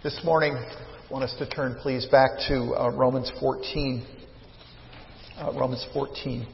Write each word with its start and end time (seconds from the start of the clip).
This 0.00 0.20
morning, 0.22 0.54
I 0.54 1.12
want 1.12 1.24
us 1.24 1.34
to 1.40 1.50
turn, 1.50 1.76
please, 1.82 2.06
back 2.06 2.30
to 2.46 2.72
uh, 2.78 2.90
Romans 2.90 3.32
14. 3.40 4.06
Uh, 5.36 5.52
Romans 5.58 5.84
14. 5.92 6.46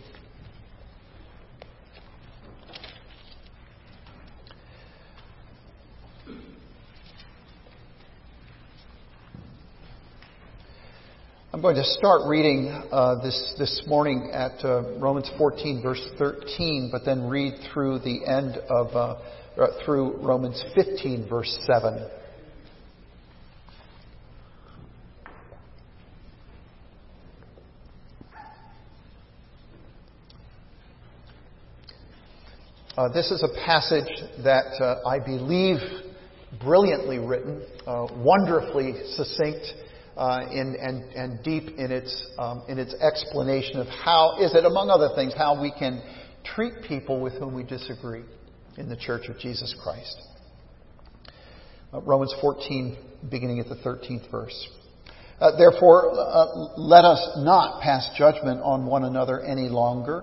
I'm 11.53 11.61
going 11.61 11.77
to 11.77 11.85
start 11.85 12.23
reading 12.27 12.69
uh, 12.91 13.23
this 13.23 13.55
this 13.59 13.83
morning 13.87 14.31
at 14.33 14.65
uh, 14.65 14.99
Romans 14.99 15.31
14, 15.37 15.83
verse 15.83 16.01
13, 16.17 16.89
but 16.91 17.05
then 17.05 17.29
read 17.29 17.53
through 17.71 17.99
the 17.99 18.25
end 18.27 18.57
of 18.71 18.87
uh, 18.97 19.19
uh 19.61 19.85
through 19.85 20.17
Romans 20.23 20.65
15, 20.75 21.29
verse 21.29 21.59
7. 21.67 22.09
Uh, 32.97 33.09
this 33.09 33.33
is 33.33 33.43
a 33.43 33.49
passage 33.67 34.07
that 34.45 34.67
uh, 34.81 35.09
I 35.09 35.19
believe 35.19 35.79
brilliantly 36.63 37.19
written, 37.19 37.67
uh, 37.89 38.07
wonderfully 38.19 38.95
succinct, 39.17 39.67
uh, 40.17 40.47
in, 40.53 40.77
and, 40.81 41.03
and, 41.15 41.43
deep 41.43 41.77
in 41.77 41.91
its, 41.91 42.25
um, 42.39 42.63
in 42.69 42.79
its 42.79 42.95
explanation 43.03 43.81
of 43.81 43.89
how 43.89 44.37
is 44.41 44.55
it, 44.55 44.65
among 44.65 44.91
other 44.91 45.09
things, 45.17 45.35
how 45.37 45.61
we 45.61 45.73
can 45.77 46.05
treat 46.45 46.73
people 46.87 47.21
with 47.21 47.33
whom 47.33 47.53
we 47.53 47.65
disagree 47.65 48.23
in 48.79 48.89
the 48.89 48.97
Church 48.97 49.29
of 49.29 49.41
Jesus 49.41 49.75
Christ. 49.83 50.17
Uh, 51.93 52.01
Romans 52.03 52.33
14, 52.41 52.97
beginning 53.29 53.59
at 53.59 53.69
the 53.69 53.75
13th 53.75 54.31
verse. 54.31 54.69
Uh, 55.41 55.51
Therefore, 55.59 56.13
let 56.77 57.05
us 57.05 57.39
not 57.39 57.83
pass 57.83 58.09
judgment 58.17 58.61
on 58.63 58.87
one 58.87 59.03
another 59.03 59.41
any 59.41 59.69
longer 59.69 60.23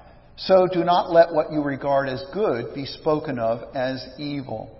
So 0.45 0.67
do 0.71 0.83
not 0.83 1.11
let 1.11 1.33
what 1.33 1.51
you 1.51 1.61
regard 1.61 2.09
as 2.09 2.23
good 2.33 2.73
be 2.73 2.85
spoken 2.85 3.37
of 3.37 3.75
as 3.75 4.03
evil. 4.17 4.75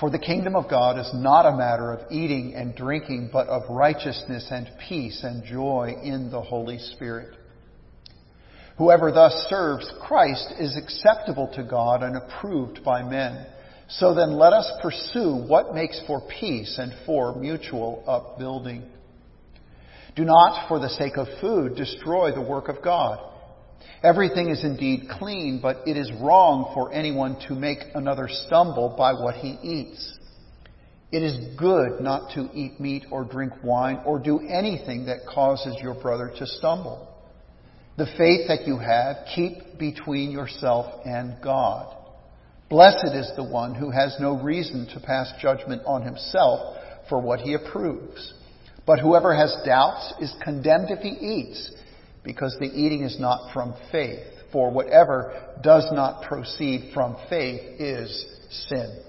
For 0.00 0.10
the 0.10 0.18
kingdom 0.18 0.56
of 0.56 0.70
God 0.70 0.98
is 0.98 1.10
not 1.14 1.44
a 1.44 1.56
matter 1.56 1.92
of 1.92 2.10
eating 2.10 2.54
and 2.54 2.74
drinking, 2.74 3.28
but 3.30 3.48
of 3.48 3.68
righteousness 3.68 4.48
and 4.50 4.70
peace 4.88 5.22
and 5.22 5.44
joy 5.44 5.94
in 6.02 6.30
the 6.30 6.40
Holy 6.40 6.78
Spirit. 6.78 7.36
Whoever 8.78 9.12
thus 9.12 9.32
serves 9.50 9.92
Christ 10.00 10.54
is 10.58 10.78
acceptable 10.78 11.52
to 11.54 11.62
God 11.62 12.02
and 12.02 12.16
approved 12.16 12.82
by 12.82 13.02
men. 13.02 13.46
So 13.88 14.14
then 14.14 14.38
let 14.38 14.54
us 14.54 14.70
pursue 14.80 15.44
what 15.46 15.74
makes 15.74 16.00
for 16.06 16.22
peace 16.40 16.78
and 16.78 16.92
for 17.04 17.36
mutual 17.36 18.02
upbuilding. 18.06 18.84
Do 20.16 20.24
not, 20.24 20.68
for 20.68 20.78
the 20.78 20.88
sake 20.88 21.18
of 21.18 21.26
food, 21.40 21.76
destroy 21.76 22.32
the 22.32 22.40
work 22.40 22.68
of 22.68 22.82
God. 22.82 23.31
Everything 24.02 24.50
is 24.50 24.64
indeed 24.64 25.08
clean, 25.10 25.60
but 25.62 25.78
it 25.86 25.96
is 25.96 26.10
wrong 26.20 26.70
for 26.74 26.92
anyone 26.92 27.38
to 27.48 27.54
make 27.54 27.78
another 27.94 28.28
stumble 28.28 28.94
by 28.96 29.12
what 29.12 29.36
he 29.36 29.58
eats. 29.62 30.18
It 31.12 31.22
is 31.22 31.56
good 31.56 32.00
not 32.00 32.32
to 32.34 32.48
eat 32.54 32.80
meat 32.80 33.04
or 33.10 33.24
drink 33.24 33.52
wine 33.62 34.00
or 34.06 34.18
do 34.18 34.40
anything 34.40 35.06
that 35.06 35.26
causes 35.32 35.76
your 35.82 35.94
brother 35.94 36.32
to 36.38 36.46
stumble. 36.46 37.08
The 37.98 38.06
faith 38.16 38.48
that 38.48 38.66
you 38.66 38.78
have, 38.78 39.16
keep 39.34 39.78
between 39.78 40.30
yourself 40.30 41.02
and 41.04 41.36
God. 41.42 41.94
Blessed 42.70 43.14
is 43.14 43.30
the 43.36 43.44
one 43.44 43.74
who 43.74 43.90
has 43.90 44.16
no 44.18 44.42
reason 44.42 44.88
to 44.94 45.00
pass 45.00 45.30
judgment 45.40 45.82
on 45.84 46.00
himself 46.00 46.78
for 47.10 47.20
what 47.20 47.40
he 47.40 47.52
approves. 47.52 48.32
But 48.86 48.98
whoever 48.98 49.36
has 49.36 49.54
doubts 49.66 50.14
is 50.20 50.34
condemned 50.42 50.90
if 50.90 51.00
he 51.00 51.10
eats 51.10 51.70
because 52.24 52.56
the 52.58 52.66
eating 52.66 53.02
is 53.02 53.18
not 53.18 53.52
from 53.52 53.74
faith. 53.90 54.20
For 54.52 54.70
whatever 54.70 55.54
does 55.62 55.86
not 55.92 56.24
proceed 56.28 56.90
from 56.92 57.16
faith 57.30 57.80
is 57.80 58.26
sin. 58.68 59.02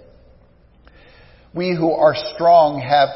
We 1.54 1.76
who 1.76 1.92
are 1.92 2.16
strong 2.34 2.80
have 2.80 3.10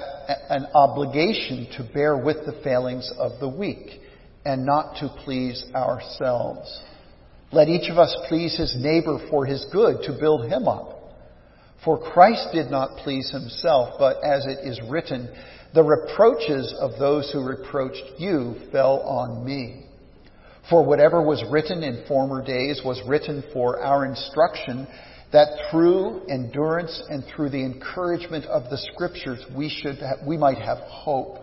an 0.50 0.68
obligation 0.76 1.68
to 1.78 1.90
bear 1.94 2.18
with 2.18 2.46
the 2.46 2.60
failings 2.64 3.12
of 3.18 3.40
the 3.40 3.48
weak 3.48 4.02
and 4.46 4.66
not 4.66 4.98
to 4.98 5.10
please 5.24 5.66
ourselves. 5.74 6.82
Let 7.52 7.70
each 7.70 7.90
of 7.90 7.98
us 7.98 8.16
please 8.28 8.58
his 8.58 8.76
neighbor 8.78 9.26
for 9.30 9.46
his 9.46 9.66
good 9.72 10.04
to 10.04 10.18
build 10.20 10.52
him 10.52 10.68
up. 10.68 10.98
For 11.86 11.98
Christ 11.98 12.50
did 12.54 12.70
not 12.70 12.98
please 12.98 13.32
himself, 13.32 13.96
but 13.98 14.18
as 14.24 14.46
it 14.46 14.68
is 14.68 14.80
written, 14.90 15.30
the 15.74 15.84
reproaches 15.84 16.74
of 16.80 17.00
those 17.00 17.32
who 17.32 17.44
reproached 17.44 18.04
you 18.18 18.56
fell 18.72 19.00
on 19.02 19.46
me. 19.46 19.87
For 20.70 20.84
whatever 20.84 21.22
was 21.22 21.44
written 21.50 21.82
in 21.82 22.04
former 22.08 22.44
days 22.44 22.82
was 22.84 23.02
written 23.08 23.44
for 23.54 23.80
our 23.80 24.06
instruction, 24.06 24.86
that 25.32 25.70
through 25.72 26.26
endurance 26.28 27.02
and 27.10 27.24
through 27.24 27.50
the 27.50 27.64
encouragement 27.64 28.46
of 28.46 28.70
the 28.70 28.78
Scriptures 28.78 29.46
we 29.56 29.70
should 29.70 29.98
we 30.26 30.38
might 30.38 30.58
have 30.58 30.80
hope. 30.80 31.38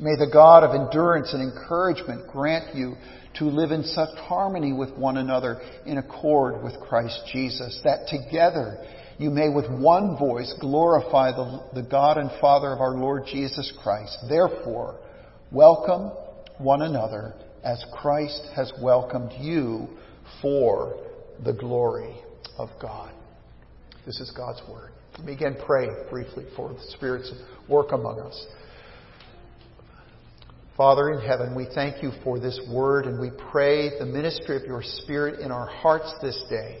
May 0.00 0.16
the 0.16 0.30
God 0.32 0.64
of 0.64 0.74
endurance 0.74 1.32
and 1.34 1.42
encouragement 1.42 2.26
grant 2.26 2.74
you 2.74 2.96
to 3.34 3.44
live 3.44 3.70
in 3.70 3.84
such 3.84 4.16
harmony 4.18 4.72
with 4.72 4.90
one 4.96 5.16
another 5.16 5.60
in 5.86 5.98
accord 5.98 6.64
with 6.64 6.80
Christ 6.80 7.20
Jesus, 7.32 7.80
that 7.84 8.08
together 8.08 8.84
you 9.18 9.30
may 9.30 9.50
with 9.50 9.70
one 9.70 10.16
voice 10.18 10.52
glorify 10.58 11.30
the, 11.30 11.62
the 11.74 11.82
God 11.82 12.16
and 12.16 12.30
Father 12.40 12.72
of 12.72 12.80
our 12.80 12.96
Lord 12.96 13.24
Jesus 13.26 13.72
Christ. 13.82 14.18
Therefore, 14.28 14.98
welcome 15.52 16.10
one 16.58 16.82
another 16.82 17.34
as 17.64 17.84
Christ 17.92 18.42
has 18.54 18.72
welcomed 18.82 19.32
you 19.38 19.88
for 20.40 20.96
the 21.44 21.52
glory 21.52 22.14
of 22.58 22.68
God. 22.80 23.12
This 24.06 24.20
is 24.20 24.30
God's 24.36 24.62
Word. 24.68 24.92
Let 25.16 25.26
me 25.26 25.32
again 25.32 25.56
pray 25.66 25.88
briefly 26.10 26.46
for 26.56 26.72
the 26.72 26.80
Spirit's 26.96 27.32
work 27.68 27.92
among 27.92 28.20
us. 28.20 28.46
Father 30.76 31.10
in 31.10 31.20
heaven, 31.20 31.54
we 31.54 31.66
thank 31.74 32.02
you 32.02 32.10
for 32.24 32.38
this 32.38 32.58
Word 32.72 33.04
and 33.04 33.20
we 33.20 33.30
pray 33.50 33.98
the 33.98 34.06
ministry 34.06 34.56
of 34.56 34.62
your 34.62 34.82
Spirit 34.82 35.40
in 35.40 35.50
our 35.50 35.66
hearts 35.66 36.10
this 36.22 36.42
day 36.48 36.80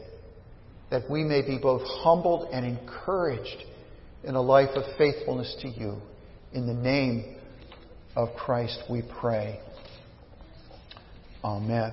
that 0.90 1.08
we 1.08 1.22
may 1.22 1.42
be 1.42 1.58
both 1.58 1.82
humbled 1.84 2.48
and 2.52 2.66
encouraged 2.66 3.64
in 4.24 4.34
a 4.34 4.40
life 4.40 4.70
of 4.74 4.84
faithfulness 4.98 5.54
to 5.62 5.68
you. 5.68 5.96
In 6.52 6.66
the 6.66 6.74
name 6.74 7.36
of 8.16 8.28
Christ 8.36 8.82
we 8.90 9.02
pray. 9.20 9.60
Amen. 11.42 11.92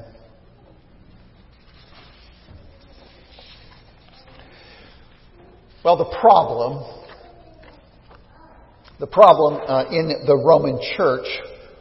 Well, 5.86 5.96
the 5.96 6.18
problem, 6.20 6.84
the 9.00 9.08
problem 9.08 9.62
uh, 9.66 9.86
in 9.90 10.26
the 10.26 10.36
Roman 10.36 10.78
church 10.98 11.26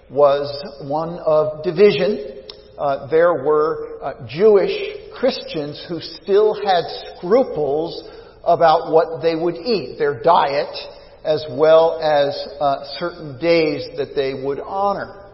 was 0.09 0.47
one 0.89 1.19
of 1.27 1.65
division. 1.65 2.45
Uh, 2.79 3.09
there 3.09 3.33
were 3.33 3.99
uh, 4.01 4.29
Jewish 4.29 4.71
Christians 5.13 5.85
who 5.89 5.99
still 5.99 6.55
had 6.55 6.85
scruples 7.17 8.09
about 8.45 8.93
what 8.93 9.23
they 9.23 9.35
would 9.35 9.57
eat, 9.57 9.99
their 9.99 10.23
diet, 10.23 10.73
as 11.25 11.45
well 11.51 11.99
as 11.99 12.37
uh, 12.61 12.85
certain 13.01 13.41
days 13.41 13.89
that 13.97 14.15
they 14.15 14.35
would 14.35 14.61
honor. 14.61 15.26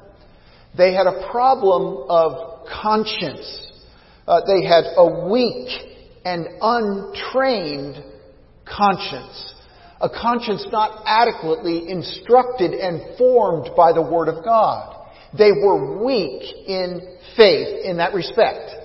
They 0.76 0.94
had 0.94 1.06
a 1.06 1.28
problem 1.30 2.06
of 2.08 2.66
conscience. 2.82 3.72
Uh, 4.26 4.40
they 4.46 4.64
had 4.64 4.84
a 4.96 5.28
weak 5.30 5.68
and 6.24 6.46
untrained 6.60 8.02
conscience. 8.64 9.54
A 10.00 10.08
conscience 10.08 10.66
not 10.72 11.02
adequately 11.06 11.88
instructed 11.88 12.72
and 12.72 13.16
formed 13.18 13.70
by 13.76 13.92
the 13.92 14.02
Word 14.02 14.28
of 14.28 14.44
God. 14.44 14.96
They 15.36 15.52
were 15.52 16.04
weak 16.04 16.42
in 16.66 17.18
faith 17.36 17.84
in 17.84 17.98
that 17.98 18.14
respect. 18.14 18.82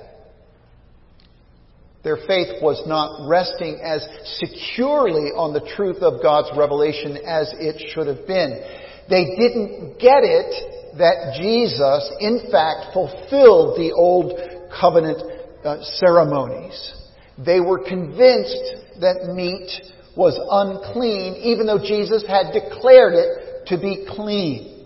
Their 2.04 2.18
faith 2.28 2.62
was 2.62 2.81
not 2.88 3.28
resting 3.28 3.81
as 3.84 4.07
securely 4.39 5.36
on 5.36 5.54
the 5.54 5.68
truth 5.75 5.98
of 5.98 6.22
God's 6.22 6.50
revelation 6.57 7.18
as 7.18 7.51
it 7.60 7.92
should 7.92 8.07
have 8.07 8.25
been. 8.25 8.63
They 9.10 9.36
didn't 9.36 10.00
get 10.00 10.24
it 10.24 10.87
that 10.98 11.38
Jesus, 11.40 12.12
in 12.20 12.52
fact, 12.52 12.94
fulfilled 12.94 13.78
the 13.78 13.94
old 13.96 14.34
covenant 14.80 15.22
uh, 15.64 15.82
ceremonies. 15.82 16.94
They 17.38 17.60
were 17.60 17.80
convinced 17.80 19.00
that 19.00 19.34
meat 19.34 19.70
was 20.16 20.40
unclean, 20.50 21.36
even 21.36 21.68
though 21.68 21.78
Jesus 21.78 22.26
had 22.28 22.52
declared 22.52 23.14
it 23.14 23.68
to 23.68 23.78
be 23.78 24.08
clean. 24.10 24.86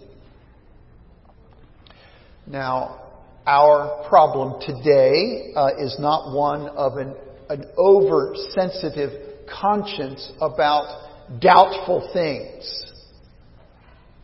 Now, 2.45 3.01
our 3.47 4.05
problem 4.09 4.59
today 4.61 5.53
uh, 5.55 5.69
is 5.79 5.95
not 5.99 6.35
one 6.35 6.67
of 6.67 6.97
an, 6.97 7.15
an 7.49 7.65
oversensitive 7.77 9.47
conscience 9.47 10.31
about 10.41 11.39
doubtful 11.39 12.09
things, 12.13 12.90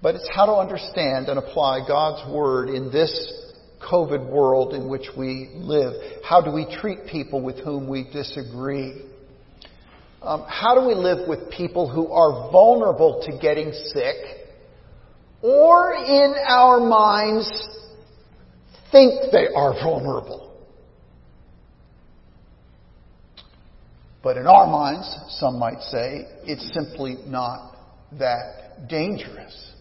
but 0.07 0.15
it's 0.15 0.29
how 0.33 0.45
to 0.45 0.53
understand 0.53 1.27
and 1.27 1.37
apply 1.37 1.85
God's 1.85 2.33
Word 2.33 2.69
in 2.69 2.89
this 2.89 3.11
COVID 3.81 4.31
world 4.31 4.73
in 4.73 4.87
which 4.87 5.07
we 5.17 5.49
live. 5.53 5.95
How 6.23 6.39
do 6.39 6.49
we 6.49 6.65
treat 6.79 7.07
people 7.11 7.41
with 7.41 7.59
whom 7.59 7.89
we 7.89 8.09
disagree? 8.13 9.01
Um, 10.21 10.45
how 10.47 10.79
do 10.79 10.87
we 10.87 10.93
live 10.93 11.27
with 11.27 11.51
people 11.51 11.89
who 11.89 12.09
are 12.09 12.49
vulnerable 12.53 13.21
to 13.25 13.37
getting 13.37 13.73
sick 13.73 14.15
or 15.41 15.93
in 15.95 16.35
our 16.47 16.79
minds 16.79 17.51
think 18.93 19.29
they 19.33 19.47
are 19.53 19.73
vulnerable? 19.73 20.57
But 24.23 24.37
in 24.37 24.47
our 24.47 24.67
minds, 24.67 25.13
some 25.31 25.59
might 25.59 25.81
say, 25.81 26.29
it's 26.45 26.73
simply 26.73 27.17
not 27.27 27.75
that 28.17 28.87
dangerous. 28.87 29.73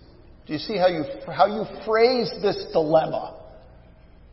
Do 0.46 0.52
you 0.52 0.58
see 0.58 0.76
how 0.76 0.87
you, 0.87 1.04
how 1.26 1.46
you 1.46 1.64
phrase 1.84 2.31
this 2.40 2.66
dilemma 2.72 3.37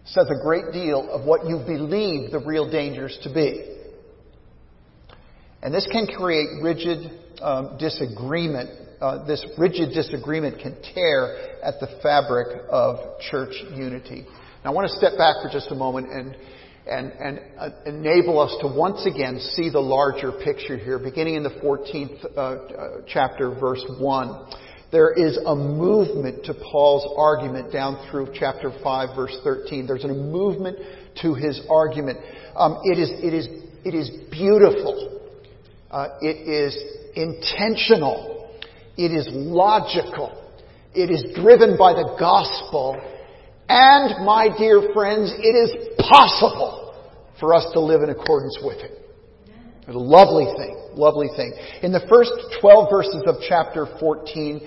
says 0.05 0.27
a 0.29 0.43
great 0.43 0.71
deal 0.73 1.09
of 1.09 1.25
what 1.25 1.47
you 1.47 1.57
believe 1.65 2.31
the 2.31 2.39
real 2.39 2.69
dangers 2.69 3.17
to 3.23 3.33
be. 3.33 3.77
And 5.61 5.73
this 5.73 5.87
can 5.91 6.07
create 6.07 6.47
rigid 6.61 7.09
um, 7.41 7.77
disagreement. 7.79 8.69
Uh, 9.01 9.25
this 9.25 9.43
rigid 9.57 9.93
disagreement 9.93 10.59
can 10.59 10.75
tear 10.93 11.57
at 11.63 11.79
the 11.79 11.87
fabric 12.03 12.63
of 12.69 13.19
church 13.31 13.53
unity. 13.73 14.25
Now, 14.63 14.71
I 14.71 14.73
want 14.73 14.89
to 14.89 14.97
step 14.97 15.17
back 15.17 15.35
for 15.41 15.49
just 15.51 15.71
a 15.71 15.75
moment 15.75 16.11
and 16.11 16.35
and, 16.85 17.13
and 17.13 17.39
uh, 17.57 17.69
enable 17.85 18.39
us 18.39 18.53
to 18.59 18.67
once 18.67 19.05
again 19.05 19.39
see 19.39 19.69
the 19.69 19.79
larger 19.79 20.33
picture 20.43 20.75
here, 20.75 20.99
beginning 20.99 21.35
in 21.35 21.43
the 21.43 21.49
14th 21.49 22.25
uh, 22.25 22.39
uh, 22.39 23.01
chapter, 23.07 23.57
verse 23.57 23.81
1. 23.99 24.45
There 24.93 25.11
is 25.11 25.39
a 25.43 25.55
movement 25.55 26.45
to 26.45 26.53
Paul's 26.53 27.11
argument 27.17 27.73
down 27.73 28.07
through 28.11 28.27
chapter 28.31 28.71
5, 28.83 29.15
verse 29.15 29.35
13. 29.43 29.87
There's 29.87 30.03
a 30.03 30.09
movement 30.09 30.77
to 31.23 31.33
his 31.33 31.61
argument. 31.67 32.19
Um, 32.55 32.77
it, 32.83 32.99
is, 32.99 33.09
it, 33.09 33.33
is, 33.33 33.47
it 33.83 33.95
is 33.95 34.11
beautiful. 34.29 35.19
Uh, 35.89 36.09
it 36.21 36.47
is 36.47 36.77
intentional. 37.15 38.51
It 38.95 39.11
is 39.11 39.27
logical. 39.31 40.39
It 40.93 41.09
is 41.09 41.25
driven 41.33 41.75
by 41.75 41.93
the 41.93 42.15
gospel. 42.19 43.01
And, 43.67 44.23
my 44.23 44.47
dear 44.55 44.93
friends, 44.93 45.33
it 45.39 45.55
is 45.55 45.97
possible 46.07 46.93
for 47.39 47.55
us 47.55 47.65
to 47.73 47.79
live 47.79 48.03
in 48.03 48.11
accordance 48.11 48.59
with 48.61 48.77
it. 48.77 49.02
A 49.87 49.91
lovely 49.91 50.47
thing, 50.55 50.95
lovely 50.95 51.27
thing. 51.35 51.51
In 51.81 51.91
the 51.91 52.07
first 52.07 52.31
12 52.61 52.87
verses 52.89 53.23
of 53.27 53.35
chapter 53.47 53.85
14, 53.99 54.61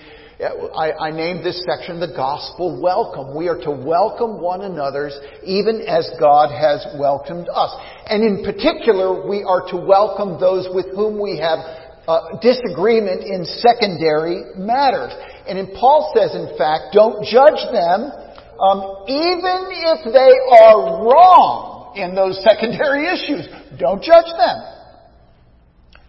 I, 0.77 0.93
I 0.93 1.11
named 1.11 1.41
this 1.41 1.65
section 1.65 2.01
the 2.01 2.13
gospel 2.13 2.77
welcome. 2.83 3.35
We 3.35 3.49
are 3.49 3.57
to 3.65 3.73
welcome 3.73 4.43
one 4.43 4.61
another's 4.61 5.17
even 5.43 5.81
as 5.89 6.05
God 6.21 6.53
has 6.53 6.85
welcomed 7.01 7.49
us. 7.49 7.73
And 8.13 8.21
in 8.21 8.45
particular, 8.45 9.25
we 9.27 9.41
are 9.41 9.65
to 9.73 9.77
welcome 9.81 10.37
those 10.37 10.69
with 10.69 10.93
whom 10.93 11.17
we 11.17 11.41
have 11.41 11.65
uh, 12.05 12.37
disagreement 12.45 13.25
in 13.25 13.49
secondary 13.65 14.45
matters. 14.61 15.17
And 15.49 15.57
in 15.57 15.73
Paul 15.81 16.13
says, 16.13 16.37
in 16.37 16.53
fact, 16.61 16.93
don't 16.93 17.25
judge 17.25 17.65
them, 17.73 18.13
um, 18.61 19.09
even 19.09 19.65
if 19.97 20.13
they 20.13 20.33
are 20.61 21.09
wrong 21.09 21.97
in 21.97 22.15
those 22.15 22.37
secondary 22.45 23.09
issues. 23.09 23.49
Don't 23.81 24.05
judge 24.05 24.29
them. 24.37 24.76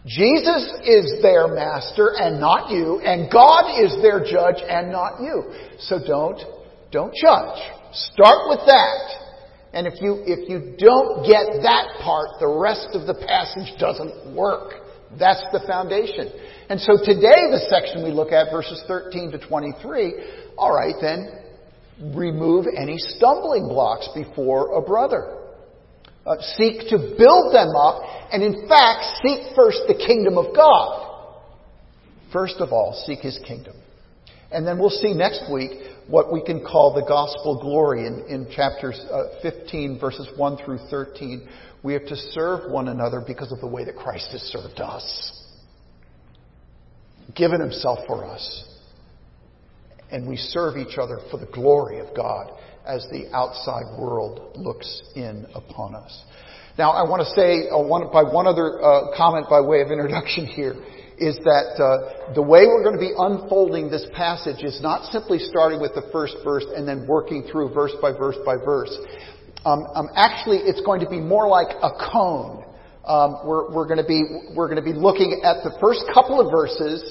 Jesus 0.08 0.72
is 0.88 1.22
their 1.22 1.50
master 1.50 2.16
and 2.16 2.40
not 2.40 2.72
you, 2.72 3.02
and 3.04 3.30
God 3.30 3.68
is 3.76 3.92
their 4.02 4.24
judge 4.24 4.64
and 4.64 4.90
not 4.90 5.20
you. 5.20 5.52
So 5.80 6.00
don't, 6.00 6.40
don't 6.92 7.14
judge. 7.14 7.60
Start 7.92 8.48
with 8.48 8.64
that. 8.66 9.28
And 9.74 9.86
if 9.86 10.02
you, 10.02 10.24
if 10.26 10.48
you 10.48 10.76
don't 10.80 11.28
get 11.28 11.62
that 11.62 12.00
part, 12.02 12.40
the 12.40 12.48
rest 12.48 12.88
of 12.94 13.06
the 13.06 13.20
passage 13.28 13.78
doesn't 13.80 14.34
work. 14.34 14.80
That's 15.20 15.44
the 15.52 15.60
foundation. 15.68 16.32
And 16.70 16.80
so 16.80 16.96
today, 17.04 17.52
the 17.52 17.68
section 17.70 18.04
we 18.04 18.12
look 18.12 18.32
at, 18.32 18.48
verses 18.50 18.82
13 18.88 19.32
to 19.32 19.40
23, 19.46 20.56
alright 20.58 20.96
then, 21.02 22.16
remove 22.16 22.66
any 22.76 22.98
stumbling 22.98 23.68
blocks 23.68 24.08
before 24.16 24.78
a 24.78 24.82
brother 24.82 25.37
uh, 26.28 26.36
seek 26.58 26.90
to 26.90 27.16
build 27.18 27.54
them 27.54 27.74
up, 27.76 28.04
and 28.32 28.44
in 28.44 28.68
fact, 28.68 29.24
seek 29.24 29.56
first 29.56 29.82
the 29.88 29.96
kingdom 29.96 30.38
of 30.38 30.54
God. 30.54 31.06
First 32.34 32.58
of 32.60 32.74
all, 32.74 33.02
seek 33.06 33.20
His 33.20 33.40
kingdom. 33.48 33.76
And 34.52 34.68
then 34.68 34.78
we'll 34.78 34.90
see 34.90 35.14
next 35.14 35.52
week 35.52 35.72
what 36.08 36.32
we 36.32 36.42
can 36.44 36.64
call 36.64 36.94
the 36.94 37.08
gospel 37.08 37.60
glory 37.62 38.06
in, 38.08 38.26
in 38.28 38.50
chapters 38.54 39.00
uh, 39.12 39.40
15, 39.42 40.00
verses 40.00 40.28
1 40.36 40.58
through 40.64 40.80
13. 40.90 41.48
We 41.84 41.94
have 41.94 42.06
to 42.08 42.16
serve 42.16 42.72
one 42.72 42.88
another 42.88 43.24
because 43.26 43.52
of 43.52 43.60
the 43.60 43.68
way 43.68 43.86
that 43.86 43.96
Christ 43.96 44.30
has 44.32 44.42
served 44.42 44.80
us. 44.80 45.46
Given 47.36 47.62
Himself 47.62 48.00
for 48.08 48.26
us. 48.26 48.66
And 50.12 50.28
we 50.28 50.38
serve 50.38 50.78
each 50.78 50.98
other 50.98 51.20
for 51.30 51.38
the 51.38 51.46
glory 51.48 52.00
of 52.00 52.16
God 52.16 52.52
as 52.88 53.06
the 53.12 53.28
outside 53.36 54.00
world 54.00 54.56
looks 54.56 55.02
in 55.16 55.46
upon 55.54 55.96
us. 55.96 56.24
Now, 56.78 56.92
I 56.92 57.10
want 57.10 57.26
to 57.26 57.32
say 57.34 57.70
uh, 57.74 57.82
one, 57.82 58.06
by 58.14 58.22
one 58.22 58.46
other 58.46 58.78
uh, 58.78 59.18
comment 59.18 59.48
by 59.50 59.62
way 59.62 59.82
of 59.82 59.90
introduction 59.90 60.46
here 60.46 60.76
is 61.18 61.36
that 61.42 61.74
uh, 61.82 62.34
the 62.38 62.42
way 62.42 62.70
we're 62.70 62.86
going 62.86 62.94
to 62.94 63.02
be 63.02 63.14
unfolding 63.18 63.90
this 63.90 64.06
passage 64.14 64.62
is 64.62 64.80
not 64.82 65.10
simply 65.10 65.40
starting 65.40 65.82
with 65.82 65.98
the 65.98 66.06
first 66.14 66.38
verse 66.44 66.66
and 66.76 66.88
then 66.88 67.08
working 67.08 67.42
through 67.52 67.74
verse 67.74 67.94
by 68.00 68.14
verse 68.14 68.38
by 68.46 68.56
verse. 68.56 68.94
Um, 69.66 69.90
um, 69.96 70.08
actually, 70.16 70.58
it's 70.58 70.82
going 70.82 71.02
to 71.02 71.10
be 71.10 71.20
more 71.20 71.48
like 71.50 71.74
a 71.82 71.90
cone. 72.14 72.64
Um, 73.04 73.42
we're, 73.44 73.74
we're 73.74 73.88
going 73.88 73.98
to 73.98 74.06
be 74.06 74.22
we're 74.54 74.70
going 74.70 74.78
to 74.78 74.86
be 74.86 74.94
looking 74.94 75.42
at 75.42 75.66
the 75.66 75.74
first 75.82 76.06
couple 76.14 76.38
of 76.38 76.52
verses 76.52 77.02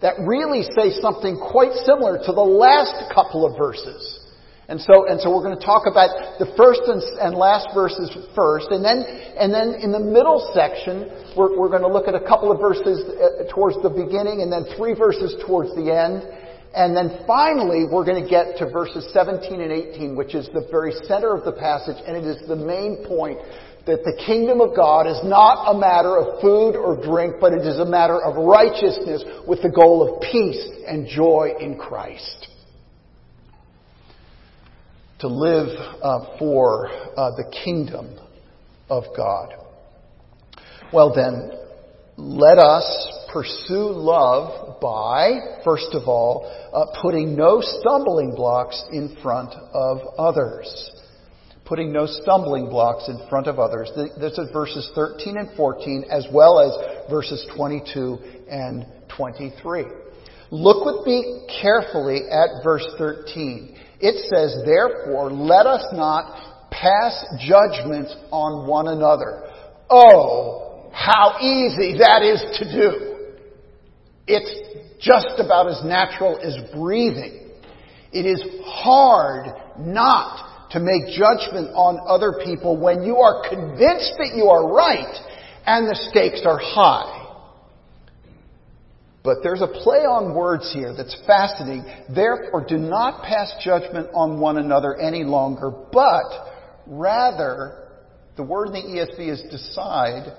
that 0.00 0.16
really 0.24 0.62
say 0.72 0.96
something 1.04 1.36
quite 1.36 1.76
similar 1.84 2.16
to 2.16 2.32
the 2.32 2.40
last 2.40 3.12
couple 3.12 3.44
of 3.44 3.58
verses. 3.58 4.21
And 4.68 4.80
so, 4.80 5.10
and 5.10 5.20
so 5.20 5.34
we're 5.34 5.42
going 5.42 5.58
to 5.58 5.64
talk 5.64 5.90
about 5.90 6.38
the 6.38 6.46
first 6.54 6.86
and, 6.86 7.02
and 7.18 7.34
last 7.34 7.74
verses 7.74 8.14
first, 8.34 8.70
and 8.70 8.84
then, 8.84 9.02
and 9.34 9.50
then 9.50 9.74
in 9.82 9.90
the 9.90 9.98
middle 9.98 10.38
section, 10.54 11.10
we're, 11.34 11.58
we're 11.58 11.68
going 11.68 11.82
to 11.82 11.90
look 11.90 12.06
at 12.06 12.14
a 12.14 12.22
couple 12.22 12.52
of 12.54 12.62
verses 12.62 13.02
uh, 13.02 13.50
towards 13.50 13.74
the 13.82 13.90
beginning, 13.90 14.38
and 14.38 14.54
then 14.54 14.62
three 14.78 14.94
verses 14.94 15.34
towards 15.42 15.74
the 15.74 15.90
end, 15.90 16.22
and 16.78 16.94
then 16.94 17.26
finally 17.26 17.90
we're 17.90 18.06
going 18.06 18.22
to 18.22 18.30
get 18.30 18.54
to 18.62 18.70
verses 18.70 19.02
17 19.10 19.60
and 19.60 19.72
18, 19.74 20.14
which 20.14 20.34
is 20.38 20.46
the 20.54 20.62
very 20.70 20.94
center 21.10 21.34
of 21.34 21.42
the 21.42 21.52
passage, 21.58 21.98
and 22.06 22.14
it 22.14 22.22
is 22.22 22.38
the 22.46 22.56
main 22.56 23.02
point 23.10 23.42
that 23.82 24.06
the 24.06 24.14
kingdom 24.24 24.62
of 24.62 24.78
God 24.78 25.10
is 25.10 25.18
not 25.26 25.74
a 25.74 25.76
matter 25.76 26.14
of 26.14 26.38
food 26.38 26.78
or 26.78 26.94
drink, 27.02 27.42
but 27.42 27.50
it 27.50 27.66
is 27.66 27.82
a 27.82 27.84
matter 27.84 28.22
of 28.22 28.38
righteousness 28.38 29.26
with 29.42 29.60
the 29.60 29.74
goal 29.74 30.06
of 30.06 30.22
peace 30.22 30.62
and 30.86 31.10
joy 31.10 31.50
in 31.58 31.74
Christ 31.76 32.46
to 35.22 35.28
live 35.28 35.68
uh, 36.02 36.36
for 36.38 36.88
uh, 37.16 37.30
the 37.36 37.50
kingdom 37.64 38.18
of 38.90 39.04
God. 39.16 39.54
Well, 40.92 41.14
then, 41.14 41.52
let 42.16 42.58
us 42.58 43.28
pursue 43.32 43.88
love 43.88 44.80
by, 44.80 45.60
first 45.64 45.88
of 45.92 46.08
all, 46.08 46.44
uh, 46.74 47.00
putting 47.00 47.34
no 47.36 47.60
stumbling 47.62 48.34
blocks 48.34 48.84
in 48.92 49.16
front 49.22 49.54
of 49.72 49.98
others. 50.18 50.90
Putting 51.64 51.92
no 51.92 52.06
stumbling 52.06 52.68
blocks 52.68 53.08
in 53.08 53.18
front 53.30 53.46
of 53.46 53.58
others. 53.58 53.90
This 54.20 54.36
is 54.36 54.50
verses 54.52 54.90
13 54.94 55.38
and 55.38 55.56
14, 55.56 56.04
as 56.10 56.26
well 56.32 56.58
as 56.58 57.08
verses 57.08 57.46
22 57.56 58.18
and 58.50 58.84
23. 59.16 59.84
Look 60.52 60.84
with 60.84 61.06
me 61.06 61.46
carefully 61.62 62.28
at 62.30 62.62
verse 62.62 62.86
13. 62.98 63.74
It 64.00 64.28
says, 64.28 64.62
therefore, 64.66 65.32
let 65.32 65.64
us 65.64 65.82
not 65.94 66.68
pass 66.70 67.24
judgment 67.40 68.08
on 68.30 68.68
one 68.68 68.88
another. 68.88 69.44
Oh, 69.88 70.90
how 70.92 71.38
easy 71.40 71.96
that 71.96 72.20
is 72.22 72.58
to 72.58 72.64
do. 72.70 73.16
It's 74.26 75.00
just 75.00 75.40
about 75.40 75.68
as 75.68 75.82
natural 75.86 76.38
as 76.38 76.54
breathing. 76.74 77.48
It 78.12 78.26
is 78.26 78.42
hard 78.62 79.46
not 79.78 80.68
to 80.72 80.80
make 80.80 81.16
judgment 81.16 81.70
on 81.74 81.98
other 82.06 82.44
people 82.44 82.78
when 82.78 83.04
you 83.04 83.16
are 83.16 83.48
convinced 83.48 84.12
that 84.18 84.34
you 84.36 84.48
are 84.48 84.70
right 84.70 85.16
and 85.64 85.88
the 85.88 85.96
stakes 86.10 86.42
are 86.44 86.58
high. 86.58 87.21
But 89.24 89.36
there's 89.42 89.62
a 89.62 89.68
play 89.68 90.02
on 90.02 90.34
words 90.34 90.72
here 90.74 90.94
that's 90.96 91.16
fascinating. 91.26 91.84
Therefore, 92.12 92.64
do 92.66 92.76
not 92.76 93.22
pass 93.22 93.54
judgment 93.62 94.08
on 94.14 94.40
one 94.40 94.58
another 94.58 94.98
any 94.98 95.22
longer, 95.22 95.70
but 95.70 96.50
rather, 96.86 97.88
the 98.36 98.42
word 98.42 98.68
in 98.68 98.72
the 98.72 98.80
ESV 98.80 99.30
is 99.30 99.42
decide, 99.50 100.32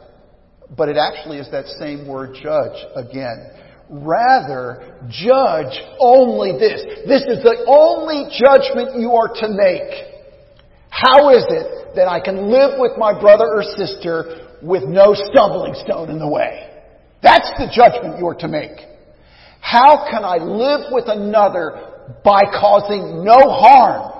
but 0.75 0.89
it 0.89 0.97
actually 0.97 1.37
is 1.37 1.49
that 1.51 1.65
same 1.79 2.07
word 2.07 2.35
judge 2.35 2.75
again. 2.95 3.51
Rather, 3.89 4.99
judge 5.07 5.79
only 5.99 6.51
this. 6.59 6.83
This 7.07 7.23
is 7.23 7.43
the 7.43 7.63
only 7.67 8.27
judgment 8.35 8.99
you 8.99 9.13
are 9.13 9.29
to 9.29 9.47
make. 9.47 10.11
How 10.89 11.29
is 11.29 11.45
it 11.47 11.95
that 11.95 12.07
I 12.07 12.19
can 12.19 12.51
live 12.51 12.79
with 12.79 12.97
my 12.97 13.17
brother 13.17 13.45
or 13.45 13.63
sister 13.63 14.57
with 14.61 14.83
no 14.83 15.13
stumbling 15.13 15.75
stone 15.75 16.09
in 16.09 16.19
the 16.19 16.27
way? 16.27 16.72
That's 17.23 17.49
the 17.57 17.71
judgment 17.73 18.19
you're 18.19 18.35
to 18.35 18.47
make. 18.47 18.77
How 19.61 20.05
can 20.11 20.25
I 20.25 20.37
live 20.43 20.91
with 20.91 21.05
another 21.07 22.19
by 22.23 22.43
causing 22.43 23.23
no 23.23 23.39
harm? 23.49 24.11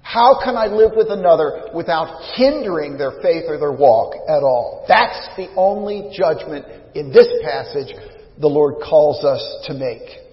How 0.00 0.40
can 0.42 0.56
I 0.56 0.66
live 0.66 0.92
with 0.96 1.08
another 1.10 1.70
without 1.74 2.22
hindering 2.36 2.96
their 2.96 3.12
faith 3.22 3.44
or 3.48 3.58
their 3.58 3.72
walk 3.72 4.14
at 4.28 4.42
all? 4.42 4.84
That's 4.88 5.28
the 5.36 5.48
only 5.56 6.10
judgment 6.12 6.64
in 6.94 7.12
this 7.12 7.28
passage 7.44 7.92
the 8.40 8.48
Lord 8.48 8.76
calls 8.82 9.24
us 9.24 9.66
to 9.66 9.74
make. 9.74 10.24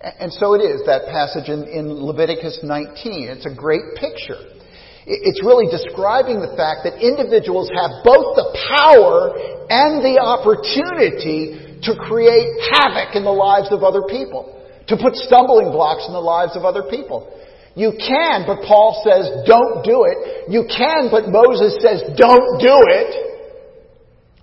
And 0.00 0.32
so 0.32 0.54
it 0.54 0.60
is, 0.60 0.82
that 0.86 1.06
passage 1.06 1.48
in, 1.48 1.64
in 1.68 1.92
Leviticus 1.92 2.60
19. 2.62 3.28
It's 3.28 3.46
a 3.46 3.54
great 3.54 3.94
picture. 3.94 4.40
It's 5.04 5.42
really 5.42 5.66
describing 5.66 6.38
the 6.38 6.54
fact 6.54 6.86
that 6.86 7.02
individuals 7.02 7.66
have 7.74 8.06
both 8.06 8.38
the 8.38 8.54
power 8.78 9.34
and 9.66 9.98
the 9.98 10.22
opportunity 10.22 11.58
to 11.82 11.98
create 11.98 12.46
havoc 12.70 13.18
in 13.18 13.26
the 13.26 13.34
lives 13.34 13.74
of 13.74 13.82
other 13.82 14.06
people, 14.06 14.46
to 14.86 14.94
put 14.94 15.18
stumbling 15.18 15.74
blocks 15.74 16.06
in 16.06 16.14
the 16.14 16.22
lives 16.22 16.54
of 16.54 16.62
other 16.62 16.86
people. 16.86 17.26
You 17.74 17.96
can, 17.98 18.46
but 18.46 18.62
Paul 18.62 19.00
says 19.02 19.26
don't 19.42 19.82
do 19.82 20.06
it. 20.06 20.52
You 20.52 20.68
can, 20.70 21.10
but 21.10 21.26
Moses 21.32 21.74
says 21.82 22.06
don't 22.14 22.62
do 22.62 22.76
it. 22.94 23.10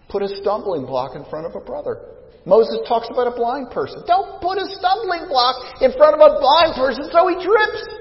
Put 0.10 0.24
a 0.24 0.30
stumbling 0.42 0.86
block 0.86 1.16
in 1.16 1.24
front 1.30 1.46
of 1.46 1.56
a 1.56 1.64
brother. 1.64 2.02
Moses 2.46 2.82
talks 2.88 3.08
about 3.12 3.30
a 3.30 3.36
blind 3.36 3.70
person. 3.70 4.02
Don't 4.08 4.42
put 4.42 4.58
a 4.58 4.66
stumbling 4.76 5.30
block 5.30 5.56
in 5.86 5.94
front 5.94 6.18
of 6.18 6.22
a 6.26 6.42
blind 6.42 6.74
person 6.76 7.08
so 7.14 7.30
he 7.30 7.38
trips. 7.38 7.99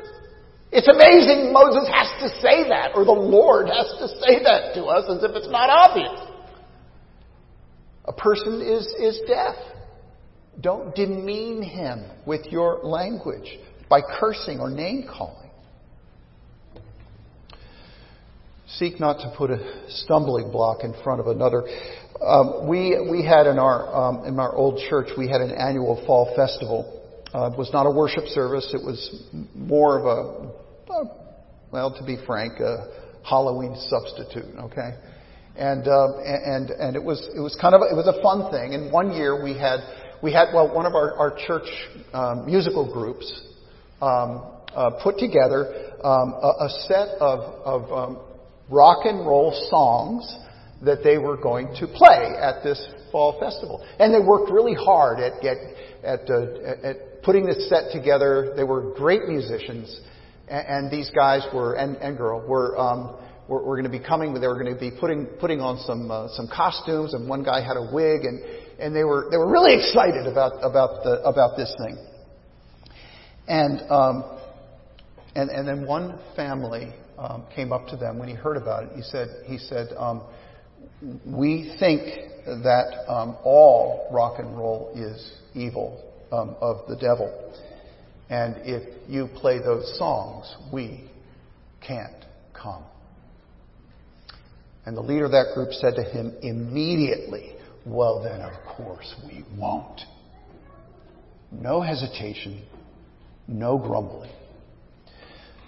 It's 0.71 0.89
amazing 0.89 1.53
Moses 1.53 1.89
has 1.89 2.09
to 2.21 2.41
say 2.41 2.69
that, 2.69 2.93
or 2.95 3.05
the 3.05 3.13
Lord 3.13 3.69
has 3.69 3.87
to 3.99 4.09
say 4.21 4.43
that 4.43 4.75
to 4.75 4.85
us 4.85 5.05
as 5.09 5.25
if 5.25 5.35
it's 5.35 5.51
not 5.51 5.71
obvious. 5.71 6.21
A 8.05 8.13
person 8.13 8.61
is, 8.61 8.87
is 8.99 9.21
deaf. 9.27 9.55
Don't 10.61 10.95
demean 10.95 11.63
him 11.63 12.05
with 12.27 12.47
your 12.47 12.81
language 12.83 13.59
by 13.89 14.01
cursing 14.21 14.61
or 14.61 14.71
name 14.71 15.07
calling. 15.11 15.51
Seek 18.67 19.01
not 19.01 19.19
to 19.21 19.33
put 19.37 19.51
a 19.51 19.85
stumbling 19.89 20.51
block 20.51 20.85
in 20.85 20.95
front 21.03 21.21
of 21.21 21.29
another. 21.29 21.65
Um, 22.21 22.69
we 22.69 22.99
we 23.11 23.25
had 23.25 23.47
in 23.47 23.59
our 23.59 23.95
um, 23.95 24.25
in 24.27 24.39
our 24.39 24.55
old 24.55 24.81
church 24.91 25.09
we 25.17 25.29
had 25.29 25.41
an 25.41 25.53
annual 25.53 26.03
fall 26.07 26.35
festival 26.37 26.98
uh, 27.35 27.51
was 27.57 27.71
not 27.73 27.87
a 27.87 27.91
worship 27.91 28.27
service. 28.29 28.71
It 28.73 28.85
was 28.85 29.25
more 29.55 29.99
of 29.99 30.05
a, 30.07 30.93
a 30.93 31.29
well, 31.71 31.95
to 31.97 32.05
be 32.05 32.17
frank, 32.27 32.61
a 32.61 32.89
Halloween 33.23 33.77
substitute. 33.89 34.57
Okay, 34.59 34.91
and 35.57 35.87
uh, 35.87 36.19
and 36.23 36.71
and 36.71 36.97
it 36.97 37.03
was 37.03 37.29
it 37.35 37.41
was 37.41 37.57
kind 37.61 37.75
of 37.75 37.83
a, 37.83 37.85
it 37.93 37.97
was 37.97 38.09
a 38.09 38.23
fun 38.23 38.51
thing. 38.51 38.75
And 38.75 38.93
one 38.93 39.13
year 39.13 39.43
we 39.43 39.59
had 39.59 39.81
we 40.23 40.33
had 40.33 40.49
well 40.55 40.73
one 40.73 40.87
of 40.87 40.95
our 40.95 41.15
our 41.19 41.37
church 41.47 41.69
um, 42.13 42.47
musical 42.47 42.91
groups 42.91 43.27
um, 44.01 44.47
uh, 44.75 44.91
put 45.03 45.19
together 45.19 45.93
um, 46.05 46.33
a, 46.41 46.65
a, 46.65 46.69
set 46.87 47.09
of 47.21 47.41
of 47.65 47.93
um, 47.93 48.21
rock 48.71 49.05
and 49.05 49.27
roll 49.27 49.53
songs 49.69 50.25
that 50.83 51.03
they 51.03 51.19
were 51.19 51.37
going 51.37 51.67
to 51.81 51.87
play 51.87 52.35
at 52.41 52.63
this 52.63 52.81
fall 53.11 53.39
festival, 53.41 53.85
and 53.99 54.15
they 54.15 54.21
worked 54.25 54.51
really 54.51 54.75
hard 54.75 55.19
at 55.19 55.43
get 55.43 55.57
at, 56.05 56.31
uh, 56.31 56.87
at 56.89 57.18
putting 57.29 57.45
this 57.45 57.69
set 57.69 57.93
together. 57.93 58.55
They 58.57 58.65
were 58.65 58.95
great 58.95 59.29
musicians, 59.29 60.01
and, 60.49 60.67
and 60.67 60.91
these 60.91 61.11
guys 61.11 61.43
were 61.53 61.75
and, 61.75 61.97
and 61.97 62.17
girl 62.17 62.41
were. 62.49 62.79
Um, 62.79 63.17
were, 63.49 63.63
were 63.63 63.77
going 63.81 63.91
to 63.91 63.99
be 63.99 64.05
coming. 64.05 64.35
They 64.35 64.47
were 64.47 64.63
going 64.63 64.75
to 64.75 64.79
be 64.79 64.91
putting 64.91 65.25
putting 65.41 65.63
on 65.63 65.79
some 65.87 66.11
uh, 66.11 66.29
some 66.37 66.49
costumes, 66.55 67.15
and 67.15 67.27
one 67.27 67.43
guy 67.43 67.63
had 67.63 67.79
a 67.79 67.89
wig, 67.91 68.25
and 68.25 68.43
and 68.79 68.95
they 68.95 69.05
were 69.05 69.29
they 69.31 69.39
were 69.39 69.51
really 69.51 69.75
excited 69.75 70.27
about 70.27 70.53
about 70.63 71.03
the 71.03 71.23
about 71.23 71.57
this 71.57 71.75
thing. 71.83 71.97
And 73.47 73.91
um, 73.91 74.39
and 75.35 75.49
and 75.49 75.67
then 75.67 75.87
one 75.87 76.19
family 76.37 76.93
um, 77.17 77.47
came 77.57 77.73
up 77.73 77.87
to 77.89 77.97
them 77.97 78.19
when 78.19 78.29
he 78.29 78.35
heard 78.35 78.59
about 78.59 78.85
it. 78.85 78.91
He 78.97 79.03
said 79.03 79.29
he 79.47 79.57
said 79.57 79.89
um, 79.97 80.25
we 81.25 81.75
think 81.79 82.03
that 82.45 83.07
um, 83.09 83.39
all 83.45 84.09
rock 84.13 84.39
and 84.39 84.59
roll 84.59 84.93
is 84.95 85.33
evil 85.55 86.05
um, 86.33 86.57
of 86.61 86.89
the 86.89 86.97
devil. 86.97 87.33
And 88.31 88.57
if 88.65 88.83
you 89.09 89.29
play 89.37 89.59
those 89.59 89.97
songs, 89.99 90.55
we 90.73 91.11
can't 91.87 92.25
come. 92.53 92.85
And 94.85 94.97
the 94.97 95.03
leader 95.03 95.27
of 95.27 95.33
that 95.33 95.55
group 95.55 95.73
said 95.73 95.95
to 95.97 96.03
him 96.03 96.35
immediately, 96.43 97.55
Well, 97.87 98.23
then, 98.23 98.41
of 98.41 98.53
course, 98.77 99.15
we 99.27 99.45
won't. 99.57 100.01
No 101.51 101.81
hesitation, 101.81 102.63
no 103.47 103.79
grumbling. 103.79 104.31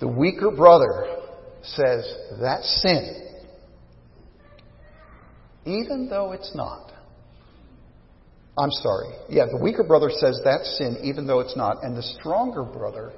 The 0.01 0.09
weaker 0.09 0.51
brother 0.51 1.19
says, 1.63 2.11
That's 2.41 2.83
sin. 2.83 3.27
Even 5.67 6.09
though 6.09 6.33
it's 6.33 6.55
not. 6.55 6.90
I'm 8.61 8.71
sorry. 8.71 9.09
Yeah, 9.31 9.47
the 9.51 9.57
weaker 9.57 9.85
brother 9.85 10.11
says 10.11 10.39
that's 10.45 10.77
sin, 10.77 10.99
even 11.03 11.27
though 11.27 11.41
it's 11.41 11.57
not. 11.57 11.83
And 11.83 11.97
the 11.97 12.03
stronger 12.03 12.63
brother 12.63 13.13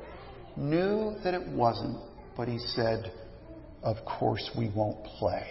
knew 0.57 1.17
that 1.25 1.35
it 1.35 1.45
wasn't, 1.49 1.99
but 2.37 2.47
he 2.47 2.59
said, 2.59 3.13
Of 3.83 3.97
course, 4.05 4.49
we 4.57 4.71
won't 4.75 5.05
play. 5.05 5.49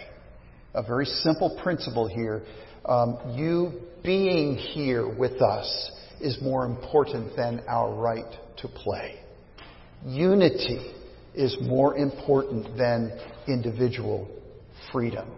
A 0.74 0.82
very 0.82 1.04
simple 1.04 1.58
principle 1.62 2.08
here. 2.08 2.42
Um, 2.86 3.18
you 3.36 3.82
being 4.02 4.56
here 4.56 5.06
with 5.06 5.42
us 5.42 5.90
is 6.22 6.38
more 6.40 6.64
important 6.64 7.36
than 7.36 7.62
our 7.68 7.94
right 7.94 8.32
to 8.58 8.68
play. 8.68 9.20
Unity 10.06 10.90
is 11.34 11.54
more 11.60 11.98
important 11.98 12.78
than 12.78 13.12
individual 13.46 14.26
freedom. 14.90 15.28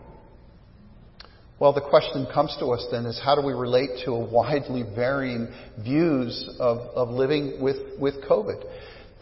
Well, 1.64 1.73
the 1.73 1.80
question 1.80 2.26
comes 2.26 2.54
to 2.59 2.66
us 2.73 2.87
then 2.90 3.06
is 3.06 3.18
how 3.25 3.35
do 3.35 3.40
we 3.40 3.54
relate 3.54 3.88
to 4.04 4.11
a 4.11 4.23
widely 4.23 4.83
varying 4.83 5.49
views 5.83 6.50
of, 6.61 6.76
of 6.94 7.09
living 7.09 7.56
with, 7.59 7.78
with 7.99 8.23
COVID? 8.28 8.62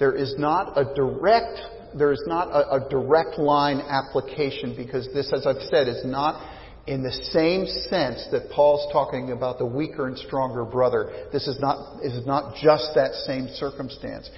There 0.00 0.12
is 0.16 0.34
not 0.38 0.76
a 0.76 0.92
direct, 0.92 1.60
there 1.96 2.10
is 2.10 2.20
not 2.26 2.48
a, 2.48 2.82
a 2.82 2.90
direct 2.90 3.38
line 3.38 3.80
application 3.80 4.74
because 4.76 5.06
this, 5.14 5.32
as 5.32 5.46
I've 5.46 5.62
said, 5.70 5.86
is 5.86 6.04
not 6.04 6.44
in 6.88 7.04
the 7.04 7.12
same 7.12 7.64
sense 7.88 8.26
that 8.32 8.50
Paul's 8.50 8.92
talking 8.92 9.30
about 9.30 9.58
the 9.58 9.66
weaker 9.66 10.08
and 10.08 10.18
stronger 10.18 10.64
brother. 10.64 11.28
This 11.32 11.46
is 11.46 11.60
not, 11.60 12.00
this 12.02 12.12
is 12.12 12.26
not 12.26 12.56
just 12.56 12.90
that 12.96 13.12
same 13.24 13.50
circumstance. 13.54 14.28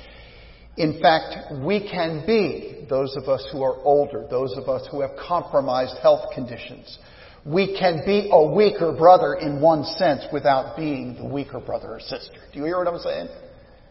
In 0.76 1.00
fact, 1.00 1.54
we 1.64 1.88
can 1.90 2.26
be 2.26 2.84
those 2.90 3.16
of 3.16 3.30
us 3.30 3.48
who 3.50 3.62
are 3.62 3.76
older, 3.82 4.26
those 4.28 4.54
of 4.58 4.68
us 4.68 4.86
who 4.90 5.00
have 5.00 5.12
compromised 5.26 5.96
health 6.02 6.26
conditions, 6.34 6.98
we 7.46 7.76
can 7.78 8.02
be 8.06 8.30
a 8.32 8.52
weaker 8.54 8.92
brother 8.92 9.34
in 9.34 9.60
one 9.60 9.84
sense 9.84 10.24
without 10.32 10.76
being 10.76 11.14
the 11.16 11.24
weaker 11.24 11.60
brother 11.60 11.88
or 11.88 12.00
sister. 12.00 12.40
Do 12.52 12.58
you 12.58 12.64
hear 12.64 12.78
what 12.78 12.88
I'm 12.88 12.98
saying? 13.00 13.28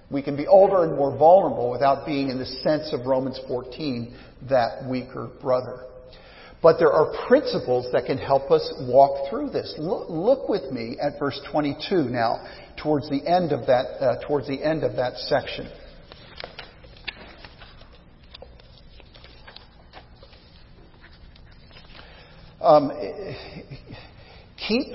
We 0.10 0.22
can 0.22 0.36
be 0.36 0.48
older 0.48 0.84
and 0.84 0.96
more 0.96 1.16
vulnerable 1.16 1.72
without 1.72 2.06
being 2.06 2.30
in 2.30 2.40
the 2.40 2.46
sense 2.46 2.92
of 2.94 3.06
Romans 3.06 3.40
14, 3.48 4.16
that 4.50 4.88
weaker 4.90 5.30
brother. 5.42 5.86
But 6.62 6.78
there 6.80 6.92
are 6.92 7.14
principles 7.28 7.88
that 7.92 8.06
can 8.06 8.18
help 8.18 8.50
us 8.50 8.74
walk 8.82 9.30
through 9.30 9.50
this. 9.50 9.76
Look, 9.78 10.10
look 10.10 10.50
with 10.50 10.72
me 10.72 10.98
at 11.02 11.20
verse 11.20 11.40
22 11.52 12.04
now, 12.04 12.46
towards 12.82 13.10
the 13.10 13.28
end 13.28 13.52
of 13.52 13.68
that, 13.68 13.86
uh, 14.00 14.28
towards 14.28 14.48
the 14.48 14.64
end 14.64 14.84
of 14.84 14.96
that 14.96 15.18
section. 15.18 15.68
Um, 22.64 22.92
keep, 24.68 24.88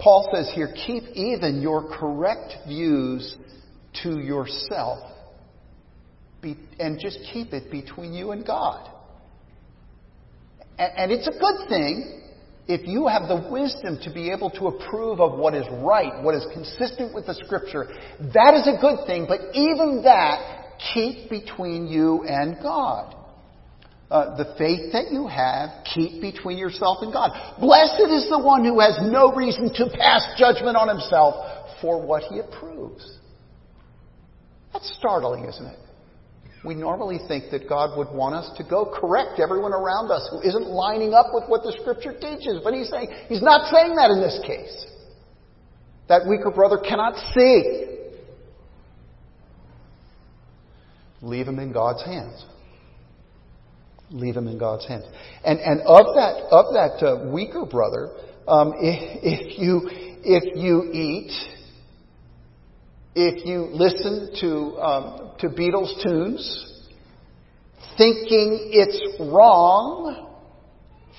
Paul 0.00 0.28
says 0.32 0.50
here, 0.54 0.74
keep 0.86 1.04
even 1.14 1.60
your 1.60 1.88
correct 1.98 2.54
views 2.66 3.36
to 4.02 4.18
yourself. 4.18 4.98
Be, 6.42 6.56
and 6.78 7.00
just 7.00 7.18
keep 7.32 7.52
it 7.52 7.70
between 7.70 8.12
you 8.12 8.32
and 8.32 8.46
God. 8.46 8.90
And, 10.78 10.92
and 10.96 11.12
it's 11.12 11.26
a 11.26 11.38
good 11.38 11.68
thing 11.68 12.22
if 12.68 12.86
you 12.86 13.06
have 13.06 13.28
the 13.28 13.48
wisdom 13.50 13.98
to 14.02 14.12
be 14.12 14.30
able 14.30 14.50
to 14.50 14.66
approve 14.66 15.20
of 15.20 15.38
what 15.38 15.54
is 15.54 15.66
right, 15.82 16.22
what 16.22 16.34
is 16.34 16.44
consistent 16.52 17.14
with 17.14 17.26
the 17.26 17.34
Scripture. 17.34 17.86
That 18.34 18.54
is 18.54 18.66
a 18.66 18.80
good 18.80 19.06
thing, 19.06 19.26
but 19.28 19.54
even 19.54 20.02
that, 20.02 20.78
keep 20.92 21.30
between 21.30 21.86
you 21.86 22.24
and 22.24 22.56
God. 22.60 23.14
Uh, 24.08 24.36
the 24.36 24.54
faith 24.56 24.92
that 24.92 25.10
you 25.10 25.26
have, 25.26 25.70
keep 25.84 26.20
between 26.20 26.58
yourself 26.58 26.98
and 27.02 27.12
God. 27.12 27.32
Blessed 27.58 28.06
is 28.08 28.28
the 28.30 28.38
one 28.38 28.64
who 28.64 28.78
has 28.78 28.96
no 29.02 29.34
reason 29.34 29.72
to 29.74 29.90
pass 29.98 30.22
judgment 30.38 30.76
on 30.76 30.88
himself 30.88 31.34
for 31.80 32.00
what 32.00 32.22
he 32.22 32.38
approves. 32.38 33.18
That's 34.72 34.94
startling, 34.98 35.46
isn't 35.46 35.66
it? 35.66 35.78
We 36.64 36.74
normally 36.74 37.18
think 37.26 37.50
that 37.50 37.68
God 37.68 37.96
would 37.98 38.08
want 38.14 38.34
us 38.34 38.56
to 38.58 38.64
go 38.64 38.92
correct 38.92 39.40
everyone 39.40 39.72
around 39.72 40.10
us 40.10 40.28
who 40.30 40.40
isn't 40.40 40.66
lining 40.66 41.14
up 41.14 41.26
with 41.32 41.44
what 41.48 41.62
the 41.62 41.76
Scripture 41.80 42.12
teaches. 42.12 42.60
But 42.62 42.74
He's 42.74 42.90
saying, 42.90 43.08
He's 43.28 43.42
not 43.42 43.72
saying 43.72 43.94
that 43.96 44.10
in 44.10 44.20
this 44.20 44.38
case. 44.46 44.86
That 46.08 46.26
weaker 46.28 46.50
brother 46.50 46.78
cannot 46.78 47.14
see. 47.34 47.86
Leave 51.22 51.48
him 51.48 51.58
in 51.58 51.72
God's 51.72 52.04
hands. 52.04 52.44
Leave 54.10 54.36
him 54.36 54.46
in 54.46 54.58
God's 54.58 54.86
hands. 54.86 55.04
And, 55.44 55.58
and 55.58 55.80
of 55.80 56.06
that, 56.14 56.46
of 56.50 56.66
that 56.74 57.04
uh, 57.04 57.30
weaker 57.32 57.64
brother, 57.66 58.10
um, 58.46 58.74
if, 58.80 59.20
if, 59.22 59.58
you, 59.58 59.80
if 60.22 60.56
you 60.56 60.90
eat, 60.92 61.32
if 63.14 63.46
you 63.46 63.68
listen 63.72 64.30
to, 64.40 64.78
um, 64.80 65.30
to 65.40 65.48
Beatles 65.48 66.02
tunes, 66.04 66.72
thinking 67.96 68.70
it's 68.72 69.20
wrong, 69.20 70.36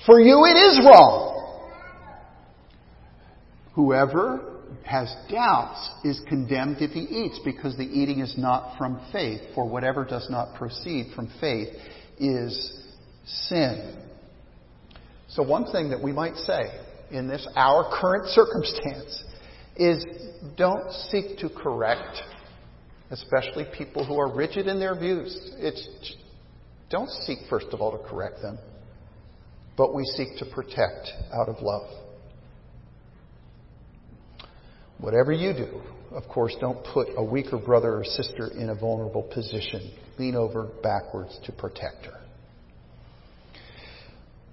for 0.06 0.20
you 0.20 0.44
it 0.44 0.56
is 0.56 0.80
wrong. 0.84 1.34
Whoever 3.74 4.58
has 4.84 5.14
doubts 5.30 5.90
is 6.04 6.20
condemned 6.28 6.78
if 6.80 6.92
he 6.92 7.00
eats 7.00 7.38
because 7.44 7.76
the 7.76 7.84
eating 7.84 8.20
is 8.20 8.34
not 8.38 8.78
from 8.78 9.00
faith. 9.12 9.40
For 9.54 9.68
whatever 9.68 10.04
does 10.04 10.28
not 10.30 10.54
proceed 10.54 11.12
from 11.14 11.30
faith 11.40 11.68
is 12.20 12.78
sin. 13.24 13.96
So, 15.28 15.42
one 15.42 15.70
thing 15.70 15.90
that 15.90 16.02
we 16.02 16.12
might 16.12 16.36
say 16.36 16.62
in 17.10 17.28
this, 17.28 17.46
our 17.56 17.90
current 18.00 18.28
circumstance, 18.28 19.24
is 19.76 20.04
don't 20.56 20.92
seek 21.10 21.38
to 21.38 21.48
correct, 21.48 22.18
especially 23.10 23.64
people 23.76 24.04
who 24.04 24.18
are 24.18 24.34
rigid 24.34 24.66
in 24.66 24.78
their 24.78 24.98
views. 24.98 25.54
It's, 25.56 26.16
don't 26.90 27.08
seek, 27.08 27.38
first 27.48 27.68
of 27.72 27.80
all, 27.80 27.92
to 27.92 28.08
correct 28.08 28.42
them, 28.42 28.58
but 29.76 29.94
we 29.94 30.04
seek 30.04 30.36
to 30.38 30.46
protect 30.54 31.08
out 31.32 31.48
of 31.48 31.62
love. 31.62 31.88
Whatever 34.98 35.32
you 35.32 35.52
do, 35.52 35.80
of 36.10 36.26
course, 36.28 36.56
don't 36.60 36.84
put 36.92 37.08
a 37.16 37.22
weaker 37.22 37.58
brother 37.58 37.98
or 37.98 38.04
sister 38.04 38.48
in 38.48 38.70
a 38.70 38.74
vulnerable 38.74 39.22
position. 39.22 39.92
Lean 40.18 40.34
over 40.34 40.68
backwards 40.82 41.38
to 41.46 41.52
protect 41.52 42.06
her. 42.06 42.20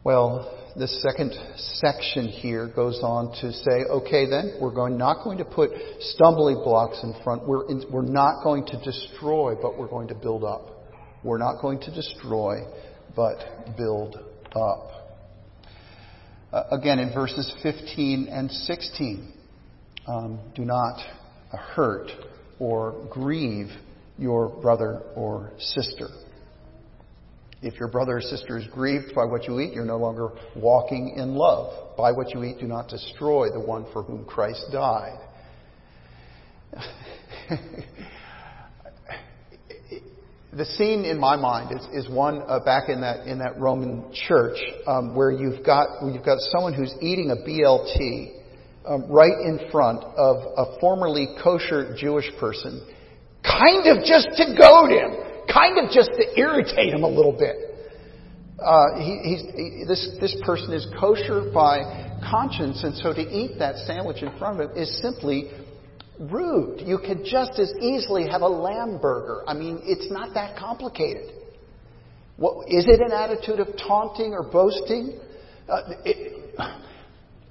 Well, 0.03 0.71
the 0.75 0.87
second 0.87 1.33
section 1.55 2.27
here 2.27 2.67
goes 2.67 2.99
on 3.01 3.31
to 3.41 3.51
say, 3.51 3.85
okay, 3.89 4.29
then 4.29 4.57
we're 4.61 4.73
going, 4.73 4.97
not 4.97 5.23
going 5.23 5.39
to 5.39 5.45
put 5.45 5.71
stumbling 5.99 6.57
blocks 6.57 6.99
in 7.01 7.15
front. 7.23 7.47
We're, 7.47 7.67
in, 7.69 7.83
we're 7.91 8.03
not 8.03 8.43
going 8.43 8.67
to 8.67 8.79
destroy, 8.83 9.55
but 9.59 9.79
we're 9.79 9.87
going 9.87 10.09
to 10.09 10.15
build 10.15 10.43
up. 10.43 10.69
We're 11.23 11.39
not 11.39 11.59
going 11.59 11.79
to 11.79 11.91
destroy, 11.91 12.65
but 13.15 13.39
build 13.77 14.17
up. 14.55 14.91
Uh, 16.53 16.63
again, 16.71 16.99
in 16.99 17.11
verses 17.11 17.51
15 17.63 18.27
and 18.29 18.51
16, 18.51 19.33
um, 20.07 20.39
do 20.53 20.65
not 20.65 20.99
hurt 21.51 22.11
or 22.59 23.07
grieve 23.09 23.71
your 24.17 24.49
brother 24.61 25.01
or 25.15 25.51
sister. 25.57 26.07
If 27.61 27.79
your 27.79 27.89
brother 27.89 28.17
or 28.17 28.21
sister 28.21 28.57
is 28.57 28.67
grieved 28.67 29.15
by 29.15 29.25
what 29.25 29.47
you 29.47 29.59
eat, 29.59 29.73
you're 29.73 29.85
no 29.85 29.97
longer 29.97 30.29
walking 30.55 31.15
in 31.17 31.35
love. 31.35 31.97
By 31.97 32.11
what 32.11 32.33
you 32.33 32.43
eat, 32.43 32.59
do 32.59 32.67
not 32.67 32.87
destroy 32.89 33.49
the 33.49 33.59
one 33.59 33.85
for 33.91 34.03
whom 34.03 34.25
Christ 34.25 34.65
died. 34.71 35.19
the 40.53 40.65
scene 40.65 41.05
in 41.05 41.19
my 41.19 41.35
mind 41.35 41.77
is, 41.77 42.05
is 42.05 42.09
one 42.09 42.41
uh, 42.47 42.59
back 42.59 42.89
in 42.89 43.01
that 43.01 43.27
in 43.27 43.39
that 43.39 43.59
Roman 43.59 44.13
church 44.27 44.57
um, 44.87 45.15
where 45.15 45.31
you've 45.31 45.65
got 45.65 45.87
you've 46.05 46.25
got 46.25 46.39
someone 46.51 46.73
who's 46.73 46.93
eating 47.01 47.31
a 47.31 47.35
BLT 47.47 48.35
um, 48.87 49.11
right 49.11 49.37
in 49.43 49.69
front 49.71 50.03
of 50.03 50.37
a 50.57 50.79
formerly 50.79 51.27
kosher 51.43 51.95
Jewish 51.97 52.29
person, 52.39 52.87
kind 53.57 53.87
of 53.87 54.03
just 54.03 54.29
to 54.37 54.55
goad 54.57 54.91
him, 54.91 55.15
kind 55.51 55.77
of 55.79 55.91
just 55.91 56.11
to 56.17 56.39
irritate 56.39 56.93
him 56.93 57.03
a 57.03 57.07
little 57.07 57.31
bit. 57.31 57.55
Uh, 58.59 58.99
he, 58.99 59.19
he, 59.23 59.83
this, 59.87 60.17
this 60.19 60.35
person 60.45 60.73
is 60.73 60.87
kosher 60.99 61.51
by 61.53 62.19
conscience, 62.29 62.83
and 62.83 62.95
so 62.95 63.13
to 63.13 63.21
eat 63.21 63.59
that 63.59 63.75
sandwich 63.85 64.23
in 64.23 64.35
front 64.37 64.59
of 64.59 64.71
him 64.71 64.77
is 64.77 65.01
simply 65.01 65.51
rude. 66.19 66.81
You 66.81 66.97
could 66.97 67.25
just 67.25 67.59
as 67.59 67.71
easily 67.81 68.27
have 68.27 68.41
a 68.41 68.47
lamb 68.47 68.99
burger. 69.01 69.43
I 69.47 69.53
mean, 69.53 69.81
it's 69.83 70.09
not 70.09 70.33
that 70.33 70.57
complicated. 70.57 71.31
What, 72.37 72.67
is 72.67 72.85
it 72.87 72.99
an 73.01 73.11
attitude 73.11 73.59
of 73.59 73.67
taunting 73.77 74.33
or 74.33 74.43
boasting? 74.43 75.19
Uh, 75.69 75.81
it, 76.05 76.35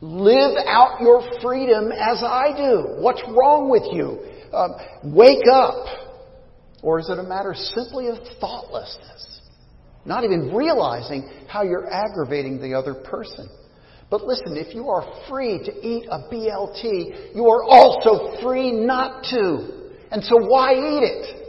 Live 0.05 0.59
out 0.67 1.01
your 1.01 1.23
freedom 1.41 1.91
as 1.91 2.23
I 2.23 2.53
do. 2.55 3.01
What's 3.01 3.23
wrong 3.29 3.71
with 3.71 3.85
you? 3.91 4.21
Um, 4.55 4.77
wake 5.13 5.45
up. 5.53 5.87
Or 6.83 7.01
is 7.01 7.09
it 7.09 7.19
a 7.19 7.23
matter 7.23 7.55
simply 7.55 8.09
of 8.09 8.19
thoughtlessness? 8.41 9.41
Not 10.05 10.25
even 10.25 10.55
realizing 10.55 11.31
how 11.49 11.63
you're 11.63 11.91
aggravating 11.91 12.61
the 12.61 12.75
other 12.75 12.95
person. 12.95 13.49
But 14.11 14.25
listen, 14.25 14.57
if 14.57 14.75
you 14.75 14.91
are 14.91 15.03
free 15.29 15.59
to 15.59 15.87
eat 15.87 16.07
a 16.11 16.29
BLT, 16.31 17.35
you 17.35 17.49
are 17.49 17.65
also 17.65 18.41
free 18.43 18.71
not 18.71 19.25
to. 19.31 19.91
And 20.11 20.23
so 20.23 20.37
why 20.37 20.75
eat 20.75 21.03
it? 21.03 21.41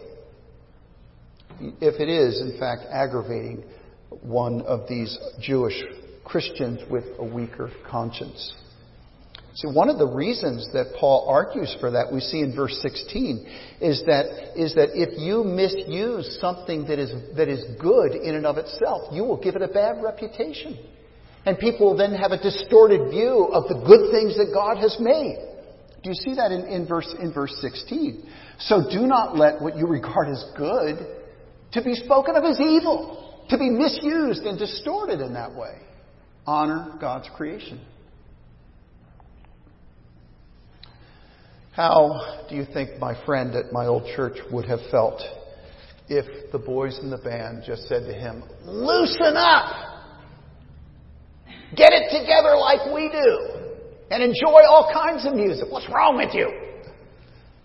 If 1.82 2.00
it 2.00 2.10
is, 2.10 2.42
in 2.42 2.58
fact, 2.58 2.84
aggravating 2.90 3.66
one 4.22 4.62
of 4.62 4.88
these 4.88 5.18
Jewish 5.40 5.84
Christians 6.24 6.80
with 6.90 7.06
a 7.20 7.26
weaker 7.26 7.70
conscience. 7.90 8.54
See, 9.56 9.70
one 9.70 9.90
of 9.90 9.98
the 9.98 10.08
reasons 10.08 10.68
that 10.74 10.98
Paul 11.00 11.30
argues 11.30 11.74
for 11.80 11.90
that, 11.92 12.12
we 12.12 12.20
see 12.20 12.42
in 12.42 12.54
verse 12.54 12.78
16, 12.82 13.48
is 13.80 14.04
that, 14.06 14.52
is 14.60 14.76
that 14.76 14.90
if 14.94 15.18
you 15.18 15.46
misuse 15.46 16.38
something 16.42 16.86
that 16.88 17.00
is, 17.00 17.14
that 17.38 17.48
is 17.48 17.64
good 17.80 18.16
in 18.16 18.36
and 18.36 18.46
of 18.46 18.58
itself, 18.58 19.14
you 19.14 19.24
will 19.24 19.42
give 19.42 19.56
it 19.56 19.62
a 19.62 19.70
bad 19.70 20.04
reputation. 20.04 20.78
And 21.46 21.58
people 21.58 21.88
will 21.88 21.98
then 21.98 22.14
have 22.14 22.32
a 22.32 22.42
distorted 22.42 23.10
view 23.10 23.48
of 23.54 23.70
the 23.70 23.80
good 23.88 24.12
things 24.12 24.36
that 24.36 24.52
God 24.54 24.76
has 24.76 24.98
made. 25.00 25.38
Do 26.04 26.10
you 26.10 26.16
see 26.16 26.36
that 26.36 26.52
in, 26.52 26.68
in, 26.68 26.86
verse, 26.86 27.08
in 27.22 27.32
verse 27.32 27.56
16? 27.62 28.30
So 28.60 28.84
do 28.92 29.08
not 29.08 29.38
let 29.38 29.62
what 29.62 29.78
you 29.78 29.88
regard 29.88 30.28
as 30.28 30.44
good 30.58 30.98
to 31.72 31.82
be 31.82 31.96
spoken 31.96 32.36
of 32.36 32.44
as 32.44 32.60
evil, 32.60 33.46
to 33.50 33.58
be 33.58 33.70
misused 33.70 34.44
and 34.44 34.60
distorted 34.60 35.22
in 35.22 35.34
that 35.34 35.56
way. 35.56 35.80
Honor 36.46 36.98
God's 37.00 37.30
creation. 37.38 37.80
How 41.76 42.46
do 42.48 42.56
you 42.56 42.66
think 42.74 43.00
my 43.00 43.14
friend 43.26 43.54
at 43.54 43.74
my 43.74 43.86
old 43.86 44.06
church 44.16 44.38
would 44.50 44.64
have 44.64 44.80
felt 44.92 45.22
if 46.08 46.52
the 46.54 46.58
boys 46.58 46.98
in 47.00 47.10
the 47.10 47.18
band 47.18 47.64
just 47.68 47.90
said 47.90 48.06
to 48.06 48.14
him, 48.14 48.44
Loosen 48.64 49.36
up! 49.36 50.06
Get 51.76 51.92
it 51.92 52.18
together 52.18 52.56
like 52.56 52.94
we 52.94 53.10
do! 53.10 53.74
And 54.10 54.24
enjoy 54.24 54.62
all 54.70 54.90
kinds 54.94 55.26
of 55.26 55.34
music. 55.34 55.66
What's 55.70 55.90
wrong 55.90 56.16
with 56.16 56.34
you? 56.34 56.50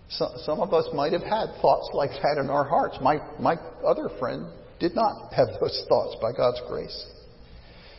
So, 0.09 0.27
some 0.43 0.59
of 0.59 0.73
us 0.73 0.89
might 0.93 1.13
have 1.13 1.23
had 1.23 1.55
thoughts 1.61 1.89
like 1.93 2.09
that 2.09 2.37
in 2.37 2.49
our 2.49 2.67
hearts. 2.67 2.97
My, 3.01 3.19
my 3.39 3.55
other 3.85 4.09
friend 4.19 4.47
did 4.81 4.93
not 4.93 5.31
have 5.31 5.47
those 5.61 5.85
thoughts 5.89 6.17
by 6.21 6.33
God's 6.33 6.61
grace. 6.67 7.05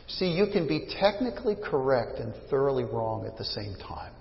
See, 0.08 0.26
you 0.26 0.46
can 0.52 0.68
be 0.68 0.88
technically 1.00 1.56
correct 1.56 2.18
and 2.18 2.34
thoroughly 2.50 2.84
wrong 2.84 3.24
at 3.24 3.38
the 3.38 3.46
same 3.46 3.76
time. 3.76 4.12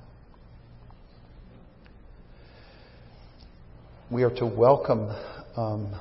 We 4.12 4.24
are 4.24 4.36
to 4.36 4.45
welcome 4.45 5.10
um, 5.56 5.97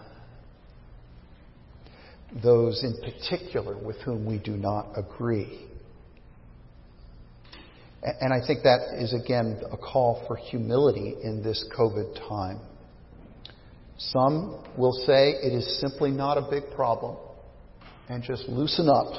those 2.42 2.83
in 2.83 2.96
particular 3.01 3.79
with 3.79 3.99
whom 3.99 4.27
we 4.27 4.38
do 4.38 4.57
not 4.57 4.88
agree. 4.96 5.68
And 8.03 8.33
I 8.35 8.44
think 8.44 8.64
that 8.64 8.96
is, 8.99 9.14
again, 9.14 9.62
a 9.70 9.77
call 9.77 10.25
for 10.27 10.35
humility 10.35 11.14
in 11.23 11.44
this 11.44 11.64
COVID 11.79 12.18
time. 12.29 12.59
Some 13.96 14.64
will 14.77 15.05
say 15.07 15.31
it 15.31 15.53
is 15.53 15.81
simply 15.81 16.11
not 16.11 16.37
a 16.37 16.51
big 16.51 16.64
problem 16.75 17.16
and 18.09 18.25
just 18.25 18.49
loosen 18.49 18.88
up. 18.88 19.12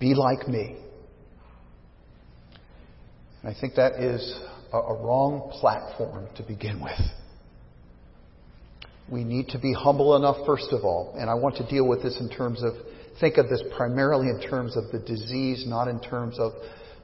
Be 0.00 0.14
like 0.14 0.48
me. 0.48 0.74
And 3.42 3.56
I 3.56 3.60
think 3.60 3.76
that 3.76 4.02
is 4.02 4.40
a, 4.72 4.76
a 4.76 5.04
wrong 5.04 5.52
platform 5.60 6.26
to 6.34 6.42
begin 6.42 6.82
with. 6.82 6.98
We 9.10 9.24
need 9.24 9.48
to 9.48 9.58
be 9.58 9.72
humble 9.72 10.14
enough, 10.14 10.36
first 10.46 10.68
of 10.70 10.84
all, 10.84 11.14
and 11.18 11.28
I 11.28 11.34
want 11.34 11.56
to 11.56 11.66
deal 11.66 11.88
with 11.88 12.02
this 12.02 12.16
in 12.20 12.28
terms 12.28 12.62
of, 12.62 12.74
think 13.20 13.38
of 13.38 13.48
this 13.48 13.62
primarily 13.76 14.28
in 14.28 14.40
terms 14.40 14.76
of 14.76 14.84
the 14.92 15.00
disease, 15.00 15.64
not 15.66 15.88
in 15.88 16.00
terms 16.00 16.38
of, 16.38 16.52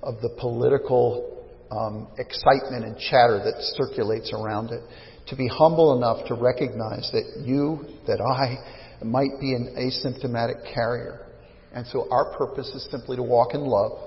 of 0.03 0.21
the 0.23 0.31
political 0.39 1.45
um, 1.73 2.07
excitement 2.19 2.85
and 2.85 2.97
chatter 2.97 3.39
that 3.43 3.55
circulates 3.77 4.33
around 4.33 4.71
it. 4.71 4.83
To 5.29 5.37
be 5.37 5.49
humble 5.49 5.97
enough 5.97 6.29
to 6.29 6.35
recognize 6.35 7.11
that 7.13 7.43
you, 7.45 7.85
that 8.07 8.21
I, 8.21 9.05
might 9.05 9.41
be 9.41 9.53
an 9.55 9.75
asymptomatic 9.77 10.73
carrier. 10.73 11.27
And 11.73 11.87
so 11.89 12.07
our 12.11 12.37
purpose 12.39 12.69
is 12.69 12.89
simply 12.91 13.17
to 13.17 13.23
walk 13.23 13.55
in 13.55 13.63
love, 13.63 13.99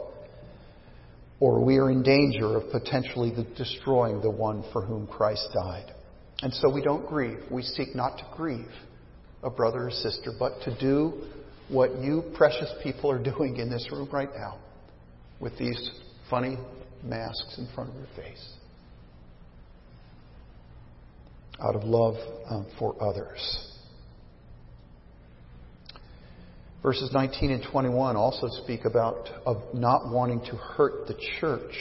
or 1.42 1.64
we 1.64 1.78
are 1.78 1.92
in 1.92 2.02
danger 2.02 2.56
of 2.58 2.72
potentially 2.72 3.34
destroying 3.58 4.22
the 4.22 4.32
one 4.32 4.64
for 4.72 4.86
whom 4.86 5.06
Christ 5.06 5.50
died. 5.54 5.94
And 6.42 6.54
so 6.54 6.70
we 6.70 6.82
don't 6.82 7.06
grieve. 7.08 7.40
We 7.52 7.64
seek 7.64 7.96
not 7.96 8.18
to 8.18 8.26
grieve 8.36 8.72
a 9.44 9.50
brother 9.50 9.88
or 9.88 9.92
sister, 9.92 10.32
but 10.38 10.62
to 10.64 10.78
do 10.80 11.14
what 11.70 12.00
you 12.00 12.24
precious 12.36 12.72
people 12.84 13.12
are 13.12 13.22
doing 13.24 13.58
in 13.58 13.70
this 13.70 13.88
room 13.92 14.10
right 14.12 14.30
now 14.36 14.58
with 15.40 15.58
these 15.58 15.92
funny 16.30 16.58
masks 17.04 17.58
in 17.58 17.68
front 17.74 17.90
of 17.90 17.96
your 17.96 18.08
face. 18.16 18.54
Out 21.62 21.76
of 21.76 21.84
love 21.84 22.16
um, 22.50 22.66
for 22.78 22.96
others. 23.02 23.66
Verses 26.82 27.12
19 27.14 27.52
and 27.52 27.64
21 27.70 28.16
also 28.16 28.48
speak 28.64 28.86
about 28.86 29.28
of 29.46 29.58
not 29.74 30.10
wanting 30.10 30.40
to 30.46 30.56
hurt 30.56 31.08
the 31.08 31.16
church. 31.40 31.74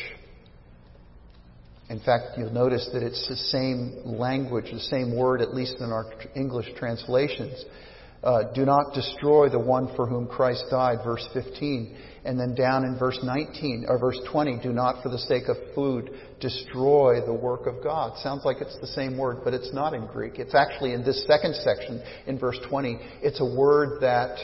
In 1.90 2.01
fact, 2.01 2.37
you'll 2.37 2.53
notice 2.53 2.88
that 2.92 3.03
it's 3.03 3.27
the 3.29 3.37
same 3.37 4.03
language, 4.05 4.66
the 4.70 4.79
same 4.79 5.16
word, 5.16 5.40
at 5.40 5.55
least 5.55 5.77
in 5.81 5.90
our 5.90 6.07
English 6.37 6.66
translations. 6.77 7.64
Uh, 8.22 8.53
do 8.53 8.64
not 8.64 8.92
destroy 8.94 9.48
the 9.48 9.59
one 9.59 9.94
for 9.94 10.07
whom 10.07 10.27
Christ 10.27 10.64
died, 10.70 10.98
verse 11.05 11.27
15. 11.33 11.96
And 12.24 12.38
then 12.38 12.55
down 12.55 12.85
in 12.85 12.98
verse 12.98 13.18
19, 13.22 13.87
or 13.88 13.98
verse 13.98 14.18
20, 14.31 14.59
do 14.62 14.72
not 14.72 15.03
for 15.03 15.09
the 15.09 15.18
sake 15.18 15.44
of 15.48 15.57
food 15.74 16.11
destroy 16.40 17.24
the 17.24 17.33
work 17.33 17.66
of 17.66 17.83
God. 17.83 18.18
Sounds 18.18 18.44
like 18.44 18.59
it's 18.61 18.79
the 18.81 18.88
same 18.88 19.16
word, 19.16 19.38
but 19.44 19.55
it's 19.55 19.72
not 19.72 19.94
in 19.94 20.07
Greek. 20.09 20.38
It's 20.38 20.55
actually 20.55 20.92
in 20.92 21.05
this 21.05 21.24
second 21.27 21.55
section, 21.55 22.03
in 22.27 22.38
verse 22.38 22.59
20, 22.68 22.98
it's 23.22 23.40
a 23.40 23.57
word 23.57 24.01
that 24.01 24.37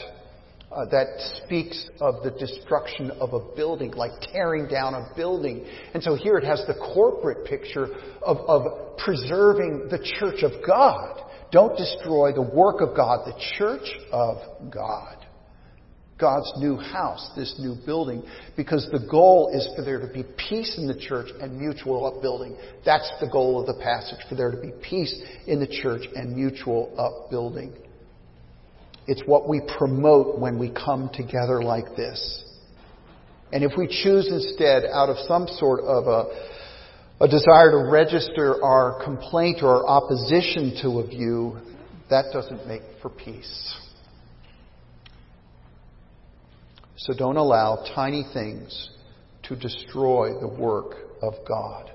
uh, 0.75 0.85
that 0.85 1.07
speaks 1.43 1.89
of 2.01 2.23
the 2.23 2.31
destruction 2.31 3.11
of 3.11 3.33
a 3.33 3.55
building, 3.55 3.91
like 3.91 4.11
tearing 4.33 4.67
down 4.67 4.93
a 4.93 5.09
building. 5.15 5.65
And 5.93 6.03
so 6.03 6.15
here 6.15 6.37
it 6.37 6.43
has 6.43 6.63
the 6.67 6.73
corporate 6.73 7.45
picture 7.45 7.87
of, 8.21 8.37
of 8.37 8.97
preserving 8.97 9.87
the 9.89 9.99
church 10.19 10.43
of 10.43 10.51
God. 10.65 11.21
Don't 11.51 11.77
destroy 11.77 12.33
the 12.33 12.41
work 12.41 12.81
of 12.81 12.95
God, 12.95 13.25
the 13.25 13.39
church 13.57 13.87
of 14.11 14.37
God. 14.71 15.15
God's 16.17 16.51
new 16.57 16.77
house, 16.77 17.29
this 17.35 17.55
new 17.59 17.75
building, 17.85 18.23
because 18.55 18.87
the 18.91 19.05
goal 19.11 19.51
is 19.53 19.67
for 19.75 19.83
there 19.83 19.99
to 19.99 20.13
be 20.13 20.23
peace 20.49 20.77
in 20.77 20.87
the 20.87 20.97
church 20.97 21.27
and 21.41 21.59
mutual 21.59 22.05
upbuilding. 22.05 22.55
That's 22.85 23.11
the 23.19 23.27
goal 23.27 23.59
of 23.59 23.67
the 23.67 23.81
passage, 23.81 24.19
for 24.29 24.35
there 24.35 24.51
to 24.51 24.57
be 24.57 24.71
peace 24.81 25.13
in 25.45 25.59
the 25.59 25.67
church 25.67 26.03
and 26.15 26.35
mutual 26.35 26.93
upbuilding. 26.97 27.73
It's 29.07 29.21
what 29.25 29.47
we 29.47 29.61
promote 29.77 30.39
when 30.39 30.57
we 30.57 30.71
come 30.71 31.09
together 31.13 31.61
like 31.61 31.95
this. 31.95 32.43
And 33.53 33.63
if 33.63 33.73
we 33.77 33.87
choose 33.87 34.27
instead, 34.27 34.83
out 34.91 35.09
of 35.09 35.17
some 35.27 35.47
sort 35.47 35.81
of 35.81 36.07
a, 36.07 37.23
a 37.23 37.27
desire 37.27 37.71
to 37.71 37.89
register 37.91 38.63
our 38.63 39.03
complaint 39.03 39.59
or 39.61 39.75
our 39.75 39.87
opposition 39.87 40.77
to 40.81 40.99
a 40.99 41.07
view, 41.07 41.57
that 42.09 42.25
doesn't 42.33 42.67
make 42.67 42.81
for 43.01 43.09
peace. 43.09 43.75
So 46.97 47.13
don't 47.13 47.37
allow 47.37 47.85
tiny 47.93 48.25
things 48.33 48.89
to 49.43 49.55
destroy 49.55 50.39
the 50.39 50.47
work 50.47 50.95
of 51.21 51.33
God. 51.47 51.91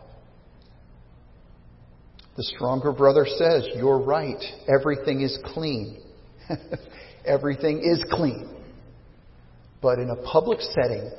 The 2.37 2.44
stronger 2.44 2.92
brother 2.92 3.27
says, 3.27 3.66
You're 3.75 3.99
right. 3.99 4.42
Everything 4.73 5.20
is 5.20 5.37
clean. 5.46 6.01
everything 7.24 7.80
is 7.82 8.04
clean. 8.10 8.48
But 9.82 9.98
in 9.98 10.10
a 10.10 10.16
public 10.16 10.60
setting, 10.60 11.10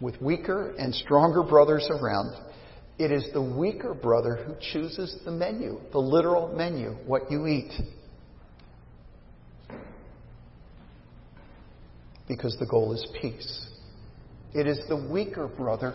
with 0.00 0.20
weaker 0.20 0.74
and 0.78 0.94
stronger 0.94 1.42
brothers 1.42 1.88
around, 1.90 2.34
it 2.98 3.12
is 3.12 3.28
the 3.32 3.42
weaker 3.42 3.94
brother 3.94 4.36
who 4.36 4.54
chooses 4.72 5.16
the 5.24 5.30
menu, 5.30 5.78
the 5.92 5.98
literal 5.98 6.54
menu, 6.54 6.90
what 7.06 7.30
you 7.30 7.46
eat. 7.46 7.72
Because 12.26 12.56
the 12.58 12.66
goal 12.66 12.92
is 12.92 13.06
peace. 13.20 13.66
It 14.54 14.66
is 14.66 14.80
the 14.88 14.96
weaker 14.96 15.46
brother 15.46 15.94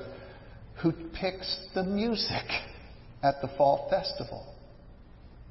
who 0.81 0.91
picks 0.91 1.67
the 1.73 1.83
music 1.83 2.45
at 3.23 3.41
the 3.41 3.49
fall 3.57 3.87
festival. 3.89 4.55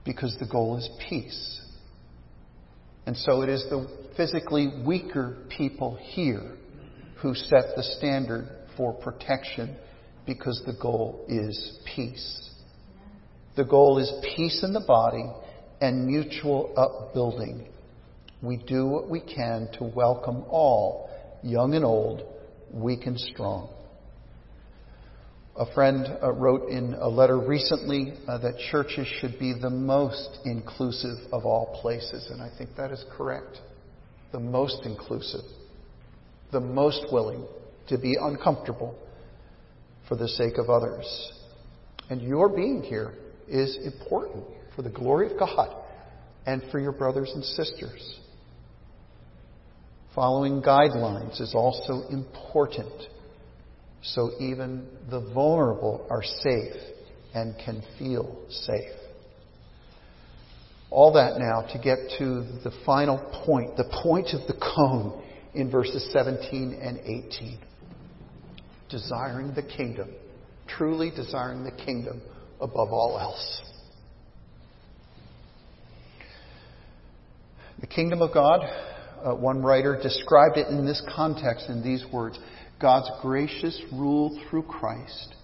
Because 0.05 0.37
the 0.41 0.47
goal 0.47 0.79
is 0.79 0.89
peace. 1.09 1.61
And 3.07 3.17
so 3.17 3.43
it 3.43 3.49
is 3.49 3.65
the 3.71 3.89
physically 4.17 4.69
weaker 4.87 5.37
people 5.49 5.97
here 6.01 6.57
who 7.17 7.35
set 7.35 7.75
the 7.77 7.83
standard 7.99 8.49
for 8.77 8.93
protection 8.93 9.77
because 10.27 10.63
the 10.67 10.75
goal 10.81 11.25
is 11.29 11.79
peace. 11.95 12.51
The 13.57 13.65
goal 13.65 13.99
is 13.99 14.13
peace 14.37 14.63
in 14.63 14.73
the 14.73 14.85
body 14.87 15.25
and 15.81 16.07
mutual 16.07 16.73
upbuilding. 16.77 17.67
We 18.43 18.57
do 18.57 18.87
what 18.87 19.09
we 19.11 19.21
can 19.21 19.69
to 19.79 19.85
welcome 19.85 20.45
all, 20.49 21.11
young 21.43 21.75
and 21.75 21.85
old, 21.85 22.23
weak 22.73 23.07
and 23.07 23.19
strong. 23.19 23.69
A 25.61 25.71
friend 25.75 26.07
uh, 26.23 26.33
wrote 26.33 26.71
in 26.71 26.95
a 26.95 27.07
letter 27.07 27.39
recently 27.39 28.15
uh, 28.27 28.39
that 28.39 28.57
churches 28.71 29.07
should 29.21 29.39
be 29.39 29.53
the 29.53 29.69
most 29.69 30.39
inclusive 30.47 31.19
of 31.35 31.45
all 31.45 31.79
places, 31.83 32.31
and 32.31 32.41
I 32.41 32.51
think 32.57 32.71
that 32.79 32.91
is 32.91 33.05
correct. 33.15 33.59
The 34.33 34.41
most 34.41 34.87
inclusive, 34.87 35.45
the 36.51 36.61
most 36.61 37.05
willing 37.13 37.47
to 37.89 37.99
be 37.99 38.17
uncomfortable 38.19 38.99
for 40.09 40.17
the 40.17 40.29
sake 40.29 40.57
of 40.57 40.71
others. 40.71 41.05
And 42.09 42.23
your 42.23 42.49
being 42.49 42.83
here 42.83 43.13
is 43.47 43.77
important 43.85 44.45
for 44.75 44.81
the 44.81 44.89
glory 44.89 45.31
of 45.31 45.39
God 45.39 45.77
and 46.47 46.63
for 46.73 46.81
your 46.81 46.93
brothers 46.93 47.33
and 47.35 47.45
sisters. 47.45 48.19
Following 50.15 50.63
guidelines 50.63 51.39
is 51.39 51.55
also 51.55 52.09
important 52.09 52.95
so 54.03 54.31
even 54.41 54.87
the 55.11 55.21
vulnerable 55.35 56.07
are 56.11 56.23
safe 56.23 56.75
and 57.35 57.55
can 57.65 57.83
feel 57.99 58.45
safe. 58.49 58.91
All 60.91 61.13
that 61.13 61.39
now 61.39 61.63
to 61.73 61.79
get 61.79 61.99
to 62.19 62.43
the 62.65 62.73
final 62.85 63.19
point, 63.45 63.77
the 63.77 63.89
point 64.03 64.29
of 64.33 64.47
the 64.49 64.55
cone 64.55 65.23
in 65.55 65.71
verses 65.71 66.09
17 66.13 66.79
and 66.83 66.99
18. 66.99 67.59
Desiring 68.89 69.55
the 69.55 69.63
kingdom, 69.63 70.11
truly 70.67 71.11
desiring 71.15 71.63
the 71.63 71.71
kingdom 71.71 72.21
above 72.61 72.89
all 72.91 73.19
else. 73.21 73.63
The 77.81 77.87
kingdom 77.87 78.21
of 78.21 78.35
God, 78.35 78.61
uh, 79.25 79.35
one 79.35 79.63
writer 79.63 79.99
described 80.03 80.57
it 80.57 80.67
in 80.69 80.85
this 80.85 81.03
context 81.15 81.69
in 81.69 81.83
these 81.83 82.05
words 82.13 82.39
God's 82.81 83.11
gracious 83.21 83.81
rule 83.93 84.41
through 84.49 84.63
Christ 84.63 85.35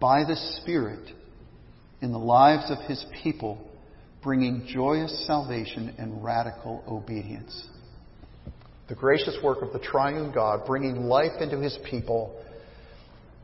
by 0.00 0.24
the 0.24 0.36
Spirit 0.60 1.08
in 2.00 2.10
the 2.10 2.18
lives 2.18 2.70
of 2.70 2.78
His 2.88 3.04
people, 3.22 3.58
bringing 4.22 4.66
joyous 4.66 5.24
salvation 5.26 5.94
and 5.98 6.22
radical 6.22 6.82
obedience. 6.88 7.68
The 8.88 8.94
gracious 8.94 9.36
work 9.42 9.62
of 9.62 9.72
the 9.72 9.78
triune 9.78 10.32
God, 10.32 10.66
bringing 10.66 11.04
life 11.04 11.40
into 11.40 11.60
His 11.60 11.78
people, 11.88 12.42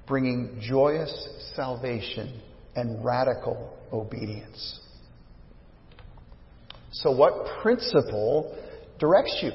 bringing 0.07 0.61
joyous 0.61 1.13
salvation 1.55 2.41
and 2.75 3.05
radical 3.05 3.77
obedience. 3.93 4.81
So, 6.93 7.13
what 7.13 7.63
principle 7.63 8.57
directs 8.99 9.39
you? 9.43 9.53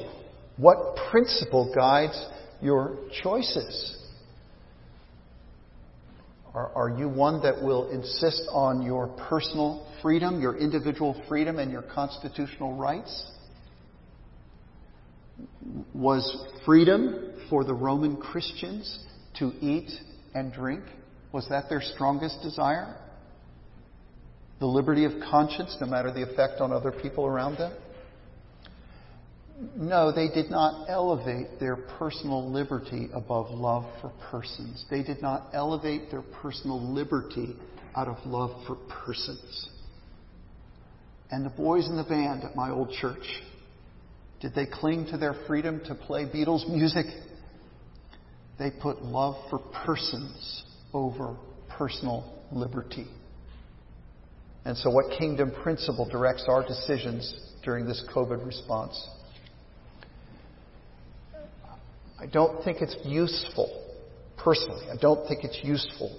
What 0.58 0.96
principle 1.12 1.72
guides 1.76 2.18
your 2.66 2.98
choices. 3.24 3.96
Are, 6.54 6.72
are 6.74 6.90
you 6.98 7.08
one 7.08 7.42
that 7.44 7.62
will 7.62 7.92
insist 7.92 8.42
on 8.52 8.82
your 8.82 9.08
personal 9.30 9.88
freedom, 10.02 10.42
your 10.42 10.58
individual 10.58 11.22
freedom, 11.30 11.60
and 11.60 11.72
your 11.72 11.84
constitutional 11.84 12.74
rights? 12.76 13.32
Was 15.94 16.46
freedom 16.66 17.34
for 17.50 17.64
the 17.64 17.74
Roman 17.74 18.18
Christians 18.18 19.06
to 19.40 19.52
eat 19.62 19.92
and 20.34 20.52
drink? 20.52 20.84
Was 21.32 21.48
that 21.50 21.70
their 21.70 21.82
strongest 21.82 22.42
desire? 22.42 22.96
The 24.60 24.66
liberty 24.66 25.04
of 25.04 25.12
conscience, 25.30 25.76
no 25.82 25.88
matter 25.88 26.12
the 26.12 26.24
effect 26.24 26.62
on 26.62 26.72
other 26.72 26.92
people 26.92 27.26
around 27.26 27.58
them? 27.58 27.74
No, 29.58 30.12
they 30.12 30.28
did 30.28 30.50
not 30.50 30.90
elevate 30.90 31.60
their 31.60 31.78
personal 31.78 32.52
liberty 32.52 33.10
above 33.14 33.52
love 33.52 33.86
for 34.02 34.12
persons. 34.30 34.86
They 34.90 35.02
did 35.02 35.22
not 35.22 35.48
elevate 35.54 36.12
their 36.12 36.22
personal 36.22 36.94
liberty 36.94 37.56
out 37.96 38.10
of 38.10 38.18
love 38.26 38.52
for 38.68 38.76
persons. 39.06 39.70
And 41.32 41.46
the 41.46 41.50
boys 41.50 41.88
in 41.88 41.96
the 41.96 42.04
band 42.04 42.44
at 42.44 42.56
my 42.56 42.70
old 42.70 42.92
church, 42.92 43.42
did 44.42 44.54
they 44.54 44.66
cling 44.66 45.08
to 45.12 45.18
their 45.18 45.36
freedom 45.48 45.82
to 45.86 45.96
play 45.96 46.26
Beatles 46.26 46.68
music? 46.70 47.06
They 48.60 48.72
put 48.72 49.04
love 49.04 49.36
for 49.50 49.60
persons 49.86 50.64
over 50.94 51.38
personal 51.70 52.44
liberty. 52.52 53.08
And 54.66 54.78
so, 54.78 54.90
what 54.90 55.18
kingdom 55.18 55.52
principle 55.64 56.08
directs 56.10 56.46
our 56.48 56.66
decisions 56.66 57.34
during 57.64 57.86
this 57.86 58.04
COVID 58.14 58.46
response? 58.46 59.10
I 62.20 62.26
don't 62.28 62.64
think 62.64 62.82
it's 62.82 62.96
useful, 63.04 63.70
personally, 64.38 64.86
I 64.92 64.96
don't 65.02 65.28
think 65.28 65.44
it's 65.44 65.60
useful 65.64 66.18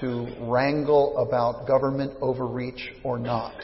to 0.00 0.26
wrangle 0.40 1.16
about 1.18 1.66
government 1.66 2.12
overreach 2.20 2.92
or 3.02 3.18
not. 3.18 3.54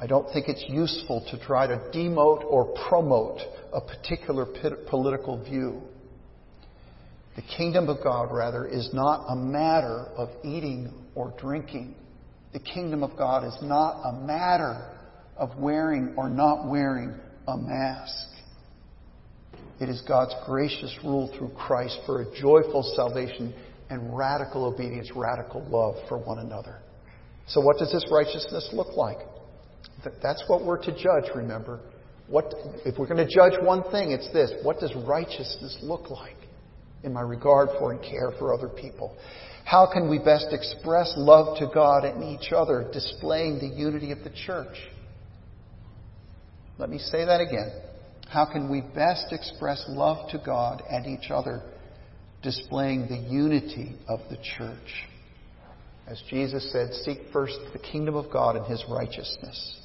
I 0.00 0.06
don't 0.06 0.30
think 0.32 0.48
it's 0.48 0.64
useful 0.68 1.24
to 1.30 1.38
try 1.38 1.66
to 1.66 1.76
demote 1.94 2.44
or 2.44 2.74
promote 2.88 3.38
a 3.72 3.80
particular 3.80 4.46
political 4.90 5.42
view. 5.42 5.80
The 7.36 7.42
kingdom 7.42 7.88
of 7.88 8.02
God, 8.02 8.30
rather, 8.32 8.66
is 8.66 8.90
not 8.92 9.26
a 9.28 9.36
matter 9.36 10.06
of 10.16 10.30
eating 10.44 10.92
or 11.14 11.32
drinking. 11.38 11.94
The 12.52 12.58
kingdom 12.58 13.02
of 13.02 13.16
God 13.16 13.44
is 13.44 13.56
not 13.62 14.02
a 14.04 14.12
matter 14.12 14.90
of 15.36 15.56
wearing 15.58 16.14
or 16.16 16.28
not 16.28 16.68
wearing 16.68 17.14
a 17.46 17.56
mask. 17.56 18.35
It 19.80 19.88
is 19.88 20.02
God's 20.08 20.34
gracious 20.46 20.96
rule 21.04 21.32
through 21.36 21.50
Christ 21.50 21.98
for 22.06 22.22
a 22.22 22.40
joyful 22.40 22.82
salvation 22.96 23.54
and 23.90 24.16
radical 24.16 24.64
obedience, 24.64 25.10
radical 25.14 25.62
love 25.68 25.96
for 26.08 26.18
one 26.18 26.38
another. 26.38 26.80
So, 27.46 27.60
what 27.60 27.78
does 27.78 27.92
this 27.92 28.04
righteousness 28.10 28.70
look 28.72 28.96
like? 28.96 29.18
That's 30.22 30.42
what 30.48 30.64
we're 30.64 30.82
to 30.84 30.92
judge, 30.92 31.30
remember. 31.34 31.80
What, 32.28 32.52
if 32.84 32.98
we're 32.98 33.06
going 33.06 33.24
to 33.24 33.32
judge 33.32 33.52
one 33.62 33.82
thing, 33.90 34.10
it's 34.10 34.30
this. 34.32 34.52
What 34.62 34.80
does 34.80 34.92
righteousness 35.06 35.78
look 35.82 36.10
like 36.10 36.36
in 37.04 37.12
my 37.12 37.20
regard 37.20 37.68
for 37.78 37.92
and 37.92 38.02
care 38.02 38.32
for 38.38 38.52
other 38.52 38.68
people? 38.68 39.16
How 39.64 39.88
can 39.92 40.08
we 40.08 40.18
best 40.18 40.46
express 40.50 41.12
love 41.16 41.58
to 41.58 41.68
God 41.72 42.04
and 42.04 42.22
each 42.24 42.52
other, 42.52 42.88
displaying 42.92 43.58
the 43.58 43.68
unity 43.68 44.10
of 44.10 44.18
the 44.24 44.30
church? 44.30 44.76
Let 46.78 46.88
me 46.90 46.98
say 46.98 47.24
that 47.24 47.40
again. 47.40 47.72
How 48.28 48.44
can 48.44 48.70
we 48.70 48.80
best 48.80 49.26
express 49.30 49.84
love 49.88 50.30
to 50.30 50.38
God 50.44 50.82
and 50.90 51.06
each 51.06 51.30
other, 51.30 51.62
displaying 52.42 53.08
the 53.08 53.16
unity 53.16 53.94
of 54.08 54.20
the 54.30 54.36
church? 54.36 55.06
As 56.06 56.22
Jesus 56.28 56.70
said, 56.72 56.92
seek 56.92 57.18
first 57.32 57.58
the 57.72 57.78
kingdom 57.78 58.14
of 58.14 58.30
God 58.30 58.56
and 58.56 58.66
his 58.66 58.84
righteousness. 58.88 59.80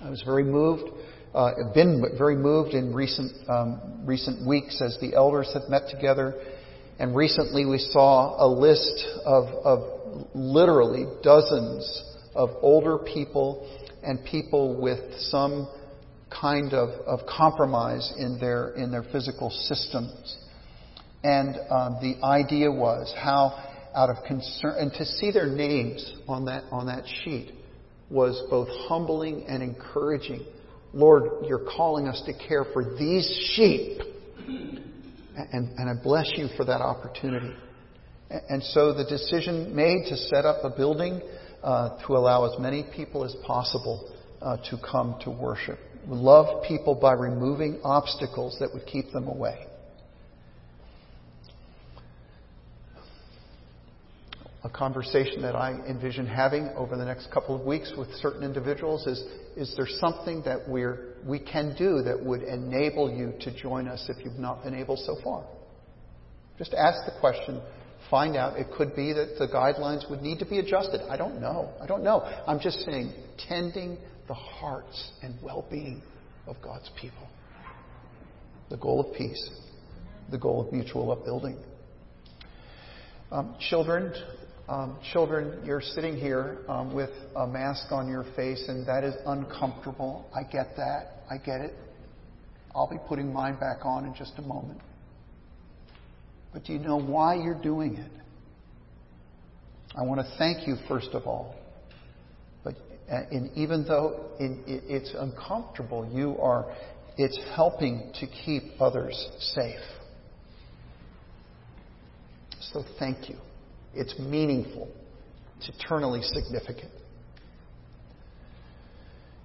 I 0.00 0.10
was 0.10 0.22
very 0.22 0.44
moved, 0.44 0.84
uh, 1.34 1.50
been 1.74 2.02
very 2.16 2.36
moved 2.36 2.74
in 2.74 2.94
recent, 2.94 3.32
um, 3.48 4.02
recent 4.04 4.46
weeks 4.46 4.82
as 4.82 4.98
the 5.00 5.14
elders 5.14 5.50
have 5.54 5.68
met 5.68 5.88
together. 5.90 6.34
And 6.98 7.14
recently 7.14 7.64
we 7.64 7.78
saw 7.78 8.44
a 8.44 8.48
list 8.48 9.04
of, 9.24 9.44
of 9.64 10.26
literally 10.34 11.06
dozens 11.22 12.02
of 12.34 12.50
older 12.62 12.98
people 12.98 13.68
and 14.02 14.24
people 14.24 14.80
with 14.80 15.00
some 15.18 15.68
kind 16.30 16.72
of, 16.72 16.88
of 17.06 17.20
compromise 17.26 18.12
in 18.18 18.38
their, 18.38 18.70
in 18.70 18.90
their 18.90 19.04
physical 19.12 19.50
systems. 19.50 20.38
And 21.22 21.56
um, 21.70 21.96
the 22.02 22.16
idea 22.22 22.70
was 22.70 23.12
how, 23.16 23.62
out 23.94 24.10
of 24.10 24.16
concern, 24.26 24.74
and 24.78 24.92
to 24.92 25.04
see 25.04 25.30
their 25.30 25.46
names 25.46 26.12
on 26.28 26.44
that, 26.46 26.64
on 26.70 26.86
that 26.86 27.04
sheet 27.24 27.52
was 28.10 28.42
both 28.50 28.68
humbling 28.88 29.46
and 29.48 29.62
encouraging. 29.62 30.44
Lord, 30.92 31.46
you're 31.48 31.64
calling 31.76 32.06
us 32.06 32.22
to 32.26 32.32
care 32.46 32.64
for 32.72 32.96
these 32.96 33.26
sheep. 33.54 34.00
And, 34.46 35.70
and 35.78 35.90
I 35.90 36.00
bless 36.00 36.30
you 36.36 36.48
for 36.56 36.64
that 36.66 36.80
opportunity. 36.80 37.52
And 38.30 38.62
so 38.62 38.92
the 38.92 39.04
decision 39.04 39.74
made 39.74 40.06
to 40.08 40.16
set 40.16 40.44
up 40.44 40.64
a 40.64 40.70
building 40.70 41.20
uh, 41.62 41.98
to 42.06 42.12
allow 42.12 42.52
as 42.52 42.60
many 42.60 42.84
people 42.94 43.24
as 43.24 43.34
possible 43.46 44.12
uh, 44.42 44.58
to 44.70 44.78
come 44.90 45.16
to 45.22 45.30
worship 45.30 45.78
love 46.06 46.62
people 46.64 46.94
by 46.94 47.12
removing 47.12 47.80
obstacles 47.84 48.56
that 48.60 48.70
would 48.72 48.86
keep 48.86 49.10
them 49.12 49.28
away. 49.28 49.66
A 54.64 54.70
conversation 54.70 55.42
that 55.42 55.54
I 55.54 55.72
envision 55.86 56.26
having 56.26 56.68
over 56.76 56.96
the 56.96 57.04
next 57.04 57.30
couple 57.30 57.54
of 57.54 57.66
weeks 57.66 57.92
with 57.96 58.08
certain 58.14 58.42
individuals 58.42 59.06
is 59.06 59.22
is 59.56 59.72
there 59.76 59.86
something 60.00 60.42
that 60.44 60.68
we're, 60.68 61.14
we 61.24 61.38
can 61.38 61.74
do 61.78 62.02
that 62.02 62.20
would 62.22 62.42
enable 62.42 63.10
you 63.10 63.32
to 63.40 63.56
join 63.56 63.86
us 63.86 64.08
if 64.08 64.24
you've 64.24 64.38
not 64.38 64.64
been 64.64 64.74
able 64.74 64.96
so 64.96 65.16
far? 65.22 65.44
Just 66.58 66.74
ask 66.74 67.04
the 67.04 67.18
question, 67.20 67.60
find 68.10 68.36
out. 68.36 68.58
It 68.58 68.66
could 68.76 68.96
be 68.96 69.12
that 69.12 69.36
the 69.38 69.46
guidelines 69.46 70.08
would 70.10 70.22
need 70.22 70.38
to 70.40 70.46
be 70.46 70.58
adjusted. 70.58 71.00
I 71.08 71.16
don't 71.16 71.40
know. 71.40 71.70
I 71.80 71.86
don't 71.86 72.02
know. 72.02 72.20
I'm 72.46 72.58
just 72.58 72.80
saying, 72.80 73.12
tending 73.48 73.98
the 74.28 74.34
hearts 74.34 75.12
and 75.22 75.34
well 75.42 75.66
being 75.70 76.02
of 76.46 76.56
God's 76.62 76.90
people. 77.00 77.28
The 78.70 78.76
goal 78.76 79.00
of 79.00 79.14
peace, 79.16 79.50
the 80.30 80.38
goal 80.38 80.66
of 80.66 80.72
mutual 80.72 81.12
upbuilding. 81.12 81.58
Um, 83.30 83.56
children, 83.58 84.12
um, 84.68 84.98
children, 85.12 85.64
you're 85.64 85.82
sitting 85.82 86.16
here 86.16 86.58
um, 86.68 86.94
with 86.94 87.10
a 87.36 87.46
mask 87.46 87.92
on 87.92 88.08
your 88.08 88.24
face, 88.36 88.64
and 88.68 88.86
that 88.86 89.04
is 89.04 89.14
uncomfortable. 89.26 90.26
I 90.34 90.42
get 90.42 90.76
that. 90.76 91.22
I 91.30 91.36
get 91.38 91.60
it. 91.60 91.74
I'll 92.74 92.88
be 92.88 92.98
putting 93.08 93.32
mine 93.32 93.58
back 93.58 93.84
on 93.84 94.04
in 94.04 94.14
just 94.14 94.32
a 94.38 94.42
moment. 94.42 94.80
But 96.52 96.64
do 96.64 96.72
you 96.72 96.78
know 96.78 96.98
why 96.98 97.34
you're 97.34 97.60
doing 97.60 97.96
it? 97.96 98.10
I 99.96 100.02
want 100.02 100.20
to 100.20 100.26
thank 100.38 100.66
you, 100.66 100.76
first 100.88 101.10
of 101.12 101.26
all, 101.26 101.54
and 103.08 103.50
even 103.54 103.84
though 103.84 104.30
it's 104.38 105.14
uncomfortable, 105.16 106.08
you 106.12 106.36
are, 106.38 106.74
it's 107.16 107.38
helping 107.54 108.12
to 108.20 108.26
keep 108.26 108.62
others 108.80 109.28
safe. 109.38 109.78
So 112.72 112.82
thank 112.98 113.28
you. 113.28 113.36
It's 113.94 114.18
meaningful. 114.18 114.88
It's 115.58 115.68
eternally 115.68 116.22
significant. 116.22 116.90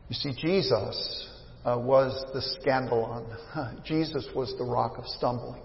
You 0.07 0.15
see, 0.15 0.33
Jesus 0.41 1.27
uh, 1.65 1.77
was 1.77 2.25
the 2.33 2.41
scandalon. 2.59 3.83
Jesus 3.85 4.27
was 4.33 4.55
the 4.57 4.63
rock 4.63 4.97
of 4.97 5.05
stumbling. 5.05 5.61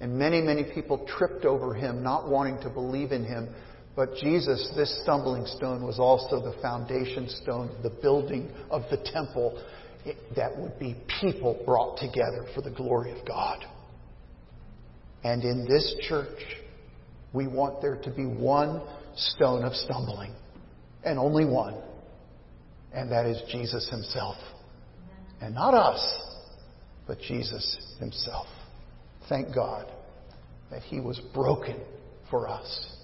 And 0.00 0.16
many, 0.18 0.40
many 0.40 0.64
people 0.64 1.06
tripped 1.18 1.44
over 1.44 1.74
him, 1.74 2.02
not 2.02 2.28
wanting 2.28 2.60
to 2.60 2.70
believe 2.70 3.12
in 3.12 3.24
him 3.24 3.48
but 3.96 4.14
Jesus, 4.16 4.72
this 4.76 5.02
stumbling 5.02 5.46
stone, 5.46 5.84
was 5.84 5.98
also 5.98 6.40
the 6.40 6.60
foundation 6.62 7.28
stone, 7.28 7.70
of 7.76 7.82
the 7.82 7.90
building 7.90 8.50
of 8.70 8.82
the 8.90 8.98
temple 9.12 9.62
that 10.36 10.56
would 10.56 10.78
be 10.78 10.96
people 11.20 11.60
brought 11.66 11.98
together 11.98 12.46
for 12.54 12.62
the 12.62 12.70
glory 12.70 13.18
of 13.18 13.26
God. 13.26 13.64
And 15.22 15.42
in 15.42 15.66
this 15.68 15.94
church, 16.08 16.38
we 17.32 17.46
want 17.46 17.82
there 17.82 17.96
to 17.96 18.10
be 18.10 18.24
one 18.24 18.80
stone 19.16 19.64
of 19.64 19.74
stumbling, 19.74 20.32
and 21.04 21.18
only 21.18 21.44
one, 21.44 21.74
and 22.94 23.10
that 23.12 23.26
is 23.26 23.42
Jesus 23.50 23.88
Himself. 23.90 24.36
And 25.40 25.54
not 25.54 25.74
us, 25.74 26.00
but 27.06 27.18
Jesus 27.20 27.96
Himself. 27.98 28.46
Thank 29.28 29.54
God 29.54 29.90
that 30.70 30.82
He 30.82 31.00
was 31.00 31.20
broken 31.34 31.76
for 32.30 32.48
us 32.48 32.99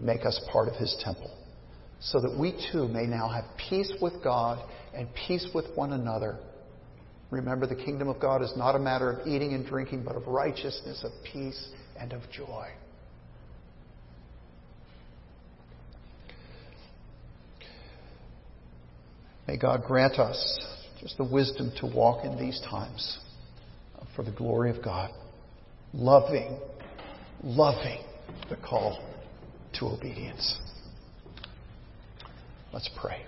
make 0.00 0.24
us 0.24 0.40
part 0.52 0.68
of 0.68 0.76
his 0.76 0.96
temple, 1.04 1.30
so 2.00 2.20
that 2.20 2.36
we 2.38 2.52
too 2.72 2.88
may 2.88 3.06
now 3.06 3.28
have 3.28 3.44
peace 3.68 3.92
with 4.00 4.22
God 4.22 4.64
and 4.94 5.08
peace 5.26 5.46
with 5.54 5.66
one 5.74 5.92
another 5.92 6.38
Remember, 7.30 7.66
the 7.66 7.76
kingdom 7.76 8.08
of 8.08 8.18
God 8.18 8.42
is 8.42 8.52
not 8.56 8.74
a 8.74 8.78
matter 8.78 9.10
of 9.10 9.26
eating 9.26 9.52
and 9.52 9.66
drinking, 9.66 10.02
but 10.02 10.16
of 10.16 10.26
righteousness, 10.26 11.04
of 11.04 11.12
peace, 11.30 11.68
and 11.98 12.12
of 12.12 12.22
joy. 12.30 12.68
May 19.46 19.58
God 19.58 19.84
grant 19.86 20.18
us 20.18 20.58
just 21.00 21.16
the 21.18 21.24
wisdom 21.24 21.70
to 21.80 21.86
walk 21.86 22.24
in 22.24 22.38
these 22.38 22.60
times 22.68 23.18
for 24.16 24.22
the 24.22 24.32
glory 24.32 24.70
of 24.70 24.82
God, 24.82 25.10
loving, 25.92 26.58
loving 27.42 28.00
the 28.48 28.56
call 28.56 28.98
to 29.74 29.86
obedience. 29.86 30.58
Let's 32.72 32.90
pray. 33.00 33.24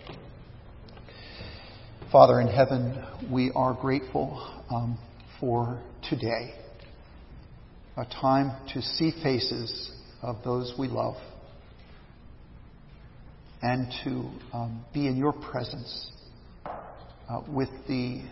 Father 2.12 2.40
in 2.40 2.48
heaven, 2.48 3.04
we 3.30 3.52
are 3.54 3.72
grateful 3.72 4.62
um, 4.70 4.98
for 5.38 5.80
today, 6.08 6.54
a 7.96 8.04
time 8.04 8.52
to 8.74 8.82
see 8.82 9.12
faces 9.22 9.90
of 10.22 10.36
those 10.44 10.74
we 10.78 10.88
love 10.88 11.16
and 13.62 13.92
to 14.04 14.30
um, 14.52 14.84
be 14.92 15.06
in 15.06 15.16
your 15.16 15.32
presence 15.32 16.10
uh, 16.66 17.40
with 17.48 17.68
the, 17.86 18.22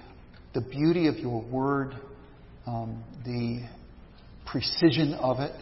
the 0.55 0.61
beauty 0.61 1.07
of 1.07 1.17
your 1.17 1.43
word, 1.43 1.95
um, 2.67 3.05
the 3.25 3.61
precision 4.47 5.15
of 5.15 5.41
it, 5.41 5.53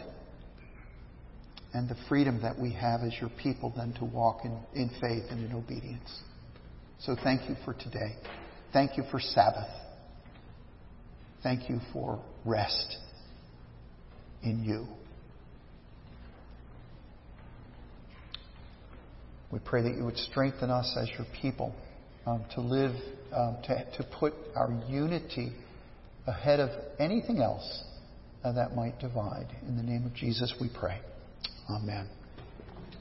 and 1.77 1.87
the 1.87 1.95
freedom 2.09 2.41
that 2.41 2.57
we 2.57 2.71
have 2.73 3.01
as 3.01 3.13
your 3.21 3.29
people 3.41 3.71
then 3.77 3.93
to 3.99 4.05
walk 4.05 4.39
in, 4.43 4.59
in 4.73 4.89
faith 4.99 5.25
and 5.29 5.45
in 5.45 5.55
obedience. 5.55 6.09
So 6.99 7.15
thank 7.23 7.47
you 7.47 7.55
for 7.63 7.75
today. 7.75 8.15
Thank 8.73 8.97
you 8.97 9.03
for 9.11 9.19
Sabbath. 9.19 9.69
Thank 11.43 11.69
you 11.69 11.79
for 11.93 12.19
rest 12.45 12.97
in 14.41 14.63
you. 14.63 14.87
We 19.51 19.59
pray 19.59 19.83
that 19.83 19.95
you 19.95 20.03
would 20.03 20.17
strengthen 20.17 20.71
us 20.71 20.97
as 20.99 21.09
your 21.09 21.27
people 21.39 21.75
um, 22.25 22.43
to 22.55 22.61
live, 22.61 22.95
um, 23.31 23.57
to, 23.65 23.97
to 23.97 24.07
put 24.19 24.33
our 24.55 24.71
unity 24.89 25.51
ahead 26.25 26.59
of 26.59 26.71
anything 26.97 27.37
else 27.37 27.83
uh, 28.43 28.51
that 28.53 28.75
might 28.75 28.99
divide. 28.99 29.55
In 29.67 29.77
the 29.77 29.83
name 29.83 30.07
of 30.07 30.15
Jesus, 30.15 30.55
we 30.59 30.69
pray. 30.73 30.99
Amen. 31.69 32.16